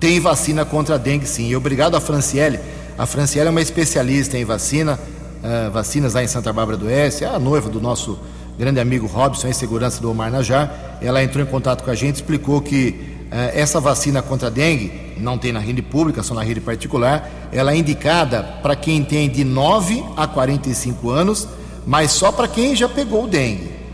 tem 0.00 0.18
vacina 0.18 0.64
contra 0.64 0.96
a 0.96 0.98
dengue, 0.98 1.24
sim. 1.24 1.46
E 1.48 1.54
obrigado 1.54 1.96
a 1.96 2.00
Franciele. 2.00 2.58
A 2.98 3.06
Franciele 3.06 3.46
é 3.46 3.50
uma 3.50 3.60
especialista 3.60 4.36
em 4.36 4.44
vacina, 4.44 4.98
uh, 4.98 5.70
vacinas 5.70 6.14
lá 6.14 6.24
em 6.24 6.26
Santa 6.26 6.52
Bárbara 6.52 6.76
do 6.76 6.86
Oeste, 6.86 7.22
é 7.22 7.28
a 7.28 7.38
noiva 7.38 7.70
do 7.70 7.80
nosso 7.80 8.18
grande 8.58 8.80
amigo 8.80 9.06
Robson, 9.06 9.46
em 9.46 9.52
segurança 9.52 10.00
do 10.00 10.10
Omar 10.10 10.32
Najar. 10.32 10.98
Ela 11.00 11.22
entrou 11.22 11.44
em 11.44 11.48
contato 11.48 11.84
com 11.84 11.92
a 11.92 11.94
gente, 11.94 12.16
explicou 12.16 12.60
que 12.60 12.88
uh, 13.30 13.34
essa 13.54 13.78
vacina 13.78 14.20
contra 14.20 14.48
a 14.48 14.50
dengue 14.50 15.14
não 15.16 15.38
tem 15.38 15.52
na 15.52 15.60
rede 15.60 15.80
pública, 15.80 16.24
só 16.24 16.34
na 16.34 16.42
rede 16.42 16.60
particular. 16.60 17.30
Ela 17.52 17.70
é 17.70 17.76
indicada 17.76 18.42
para 18.42 18.74
quem 18.74 19.04
tem 19.04 19.30
de 19.30 19.44
9 19.44 20.02
a 20.16 20.26
45 20.26 21.08
anos, 21.08 21.46
mas 21.86 22.10
só 22.10 22.32
para 22.32 22.48
quem 22.48 22.74
já 22.74 22.88
pegou 22.88 23.26
o 23.26 23.28
dengue. 23.28 23.85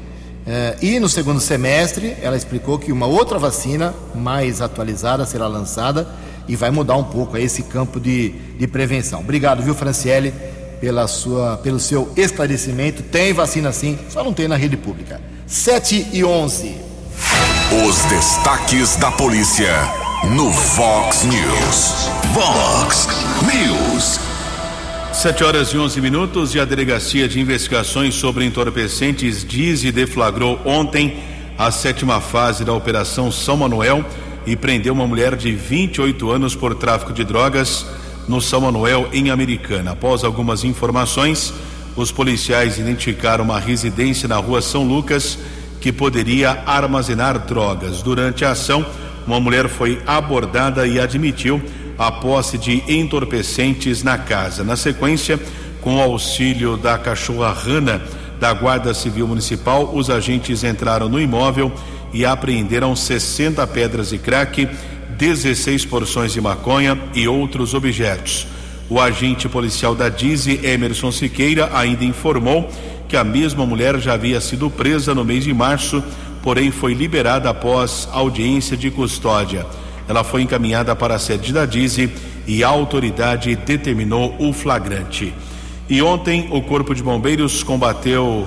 Uh, 0.47 0.84
e 0.84 0.99
no 0.99 1.09
segundo 1.09 1.40
semestre, 1.40 2.16
ela 2.20 2.36
explicou 2.36 2.78
que 2.78 2.90
uma 2.90 3.07
outra 3.07 3.38
vacina 3.38 3.95
mais 4.14 4.61
atualizada 4.61 5.24
será 5.24 5.47
lançada 5.47 6.09
e 6.49 6.57
vai 6.57 6.70
mudar 6.70 6.97
um 6.97 7.05
pouco 7.05 7.36
esse 7.36 7.62
campo 7.62 8.01
de, 8.01 8.30
de 8.59 8.66
prevenção. 8.66 9.20
Obrigado, 9.20 9.62
viu, 9.62 9.74
Franciele, 9.74 10.34
pela 10.80 11.07
sua, 11.07 11.57
pelo 11.59 11.78
seu 11.78 12.12
esclarecimento. 12.16 13.03
Tem 13.05 13.32
vacina 13.32 13.72
sim, 13.72 13.97
só 14.11 14.24
não 14.24 14.32
tem 14.32 14.49
na 14.49 14.57
rede 14.57 14.76
pública. 14.76 15.20
7 15.47 16.09
e 16.12 16.24
11. 16.24 16.76
Os 17.86 18.05
destaques 18.07 18.97
da 18.97 19.12
polícia 19.12 19.72
no 20.34 20.51
Vox 20.51 21.24
News. 21.24 22.09
Vox 22.34 23.09
News. 23.43 24.32
7 25.12 25.44
horas 25.44 25.68
e 25.68 25.78
11 25.78 26.00
minutos 26.00 26.54
e 26.54 26.60
a 26.60 26.64
Delegacia 26.64 27.28
de 27.28 27.38
Investigações 27.38 28.14
sobre 28.14 28.46
Entorpecentes 28.46 29.44
diz 29.44 29.84
e 29.84 29.92
deflagrou 29.92 30.58
ontem 30.64 31.18
a 31.58 31.70
sétima 31.70 32.18
fase 32.18 32.64
da 32.64 32.72
Operação 32.72 33.30
São 33.30 33.58
Manuel 33.58 34.04
e 34.46 34.56
prendeu 34.56 34.94
uma 34.94 35.06
mulher 35.06 35.36
de 35.36 35.52
28 35.52 36.30
anos 36.30 36.56
por 36.56 36.74
tráfico 36.74 37.12
de 37.12 37.24
drogas 37.24 37.86
no 38.26 38.40
São 38.40 38.62
Manuel, 38.62 39.10
em 39.12 39.28
Americana. 39.30 39.92
Após 39.92 40.24
algumas 40.24 40.64
informações, 40.64 41.52
os 41.94 42.10
policiais 42.10 42.78
identificaram 42.78 43.44
uma 43.44 43.60
residência 43.60 44.26
na 44.26 44.36
rua 44.36 44.62
São 44.62 44.82
Lucas 44.82 45.38
que 45.78 45.92
poderia 45.92 46.62
armazenar 46.64 47.38
drogas. 47.40 48.02
Durante 48.02 48.46
a 48.46 48.52
ação, 48.52 48.84
uma 49.26 49.38
mulher 49.38 49.68
foi 49.68 50.00
abordada 50.06 50.86
e 50.86 50.98
admitiu 50.98 51.62
a 51.99 52.11
posse 52.11 52.59
de 52.59 52.82
entorpecentes 52.88 54.03
na 54.03 54.18
casa. 54.18 54.64
Na 54.64 54.76
sequência, 54.76 55.38
com 55.80 55.97
o 55.97 56.01
auxílio 56.01 56.76
da 56.76 56.97
cachorra 56.99 57.53
Rana 57.53 58.03
da 58.40 58.53
Guarda 58.53 58.93
Civil 58.93 59.26
Municipal, 59.28 59.90
os 59.95 60.11
agentes 60.11 60.64
entraram 60.64 61.09
no 61.09 61.20
imóvel 61.20 61.72
e 62.12 62.24
apreenderam 62.24 62.95
60 62.95 63.66
pedras 63.68 64.11
de 64.11 64.18
crack, 64.18 64.68
16 65.16 65.84
porções 65.84 66.32
de 66.32 66.40
maconha 66.40 66.99
e 67.14 67.28
outros 67.28 67.74
objetos. 67.74 68.47
O 68.88 69.01
agente 69.01 69.49
policial 69.49 69.95
da 69.95 70.09
Dize, 70.09 70.61
Emerson 70.62 71.11
Siqueira, 71.11 71.70
ainda 71.72 72.05
informou 72.05 72.68
que 73.09 73.16
a 73.16 73.24
mesma 73.24 73.64
mulher 73.64 73.99
já 74.01 74.14
havia 74.14 74.40
sido 74.40 74.68
presa 74.70 75.14
no 75.14 75.24
mês 75.24 75.45
de 75.45 75.55
março, 75.55 76.03
porém 76.43 76.70
foi 76.70 76.95
liberada 76.95 77.49
após 77.49 78.09
audiência 78.12 78.76
de 78.76 78.90
custódia. 78.90 79.64
Ela 80.09 80.24
foi 80.24 80.42
encaminhada 80.42 80.94
para 80.96 81.14
a 81.14 81.18
sede 81.18 81.53
da 81.53 81.64
Dize 81.64 82.11
e 82.46 82.64
a 82.64 82.68
autoridade 82.68 83.55
determinou 83.57 84.34
o 84.38 84.53
flagrante. 84.53 85.32
E 85.88 86.00
ontem 86.03 86.48
o 86.50 86.62
Corpo 86.62 86.94
de 86.94 87.03
Bombeiros 87.03 87.62
combateu 87.62 88.46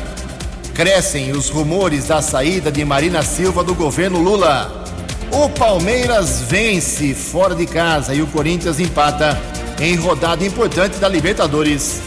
Crescem 0.73 1.33
os 1.33 1.51
rumores 1.51 2.07
da 2.07 2.23
saída 2.23 2.73
de 2.73 2.83
Marina 2.83 3.23
Silva 3.23 3.63
do 3.63 3.75
governo 3.75 4.23
Lula. 4.23 4.87
O 5.31 5.51
Palmeiras 5.51 6.41
vence 6.49 7.13
fora 7.13 7.55
de 7.55 7.67
casa 7.67 8.15
e 8.15 8.23
o 8.23 8.27
Corinthians 8.29 8.81
empata 8.81 9.39
em 9.79 9.97
rodada 9.97 10.43
importante 10.43 10.97
da 10.97 11.11
Libertadores. 11.11 12.01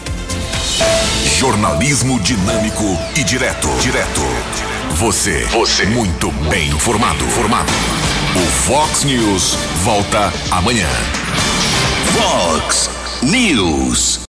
Jornalismo 1.38 2.18
dinâmico 2.18 2.98
e 3.16 3.22
direto. 3.22 3.68
Direto. 3.80 4.20
Você. 4.96 5.44
Você. 5.44 5.86
Muito 5.86 6.32
bem 6.50 6.70
informado. 6.70 7.24
Formado. 7.26 7.72
O 8.36 8.40
Fox 8.66 9.04
News 9.04 9.54
volta 9.84 10.32
amanhã. 10.50 10.88
Fox 12.18 12.90
News. 13.22 14.18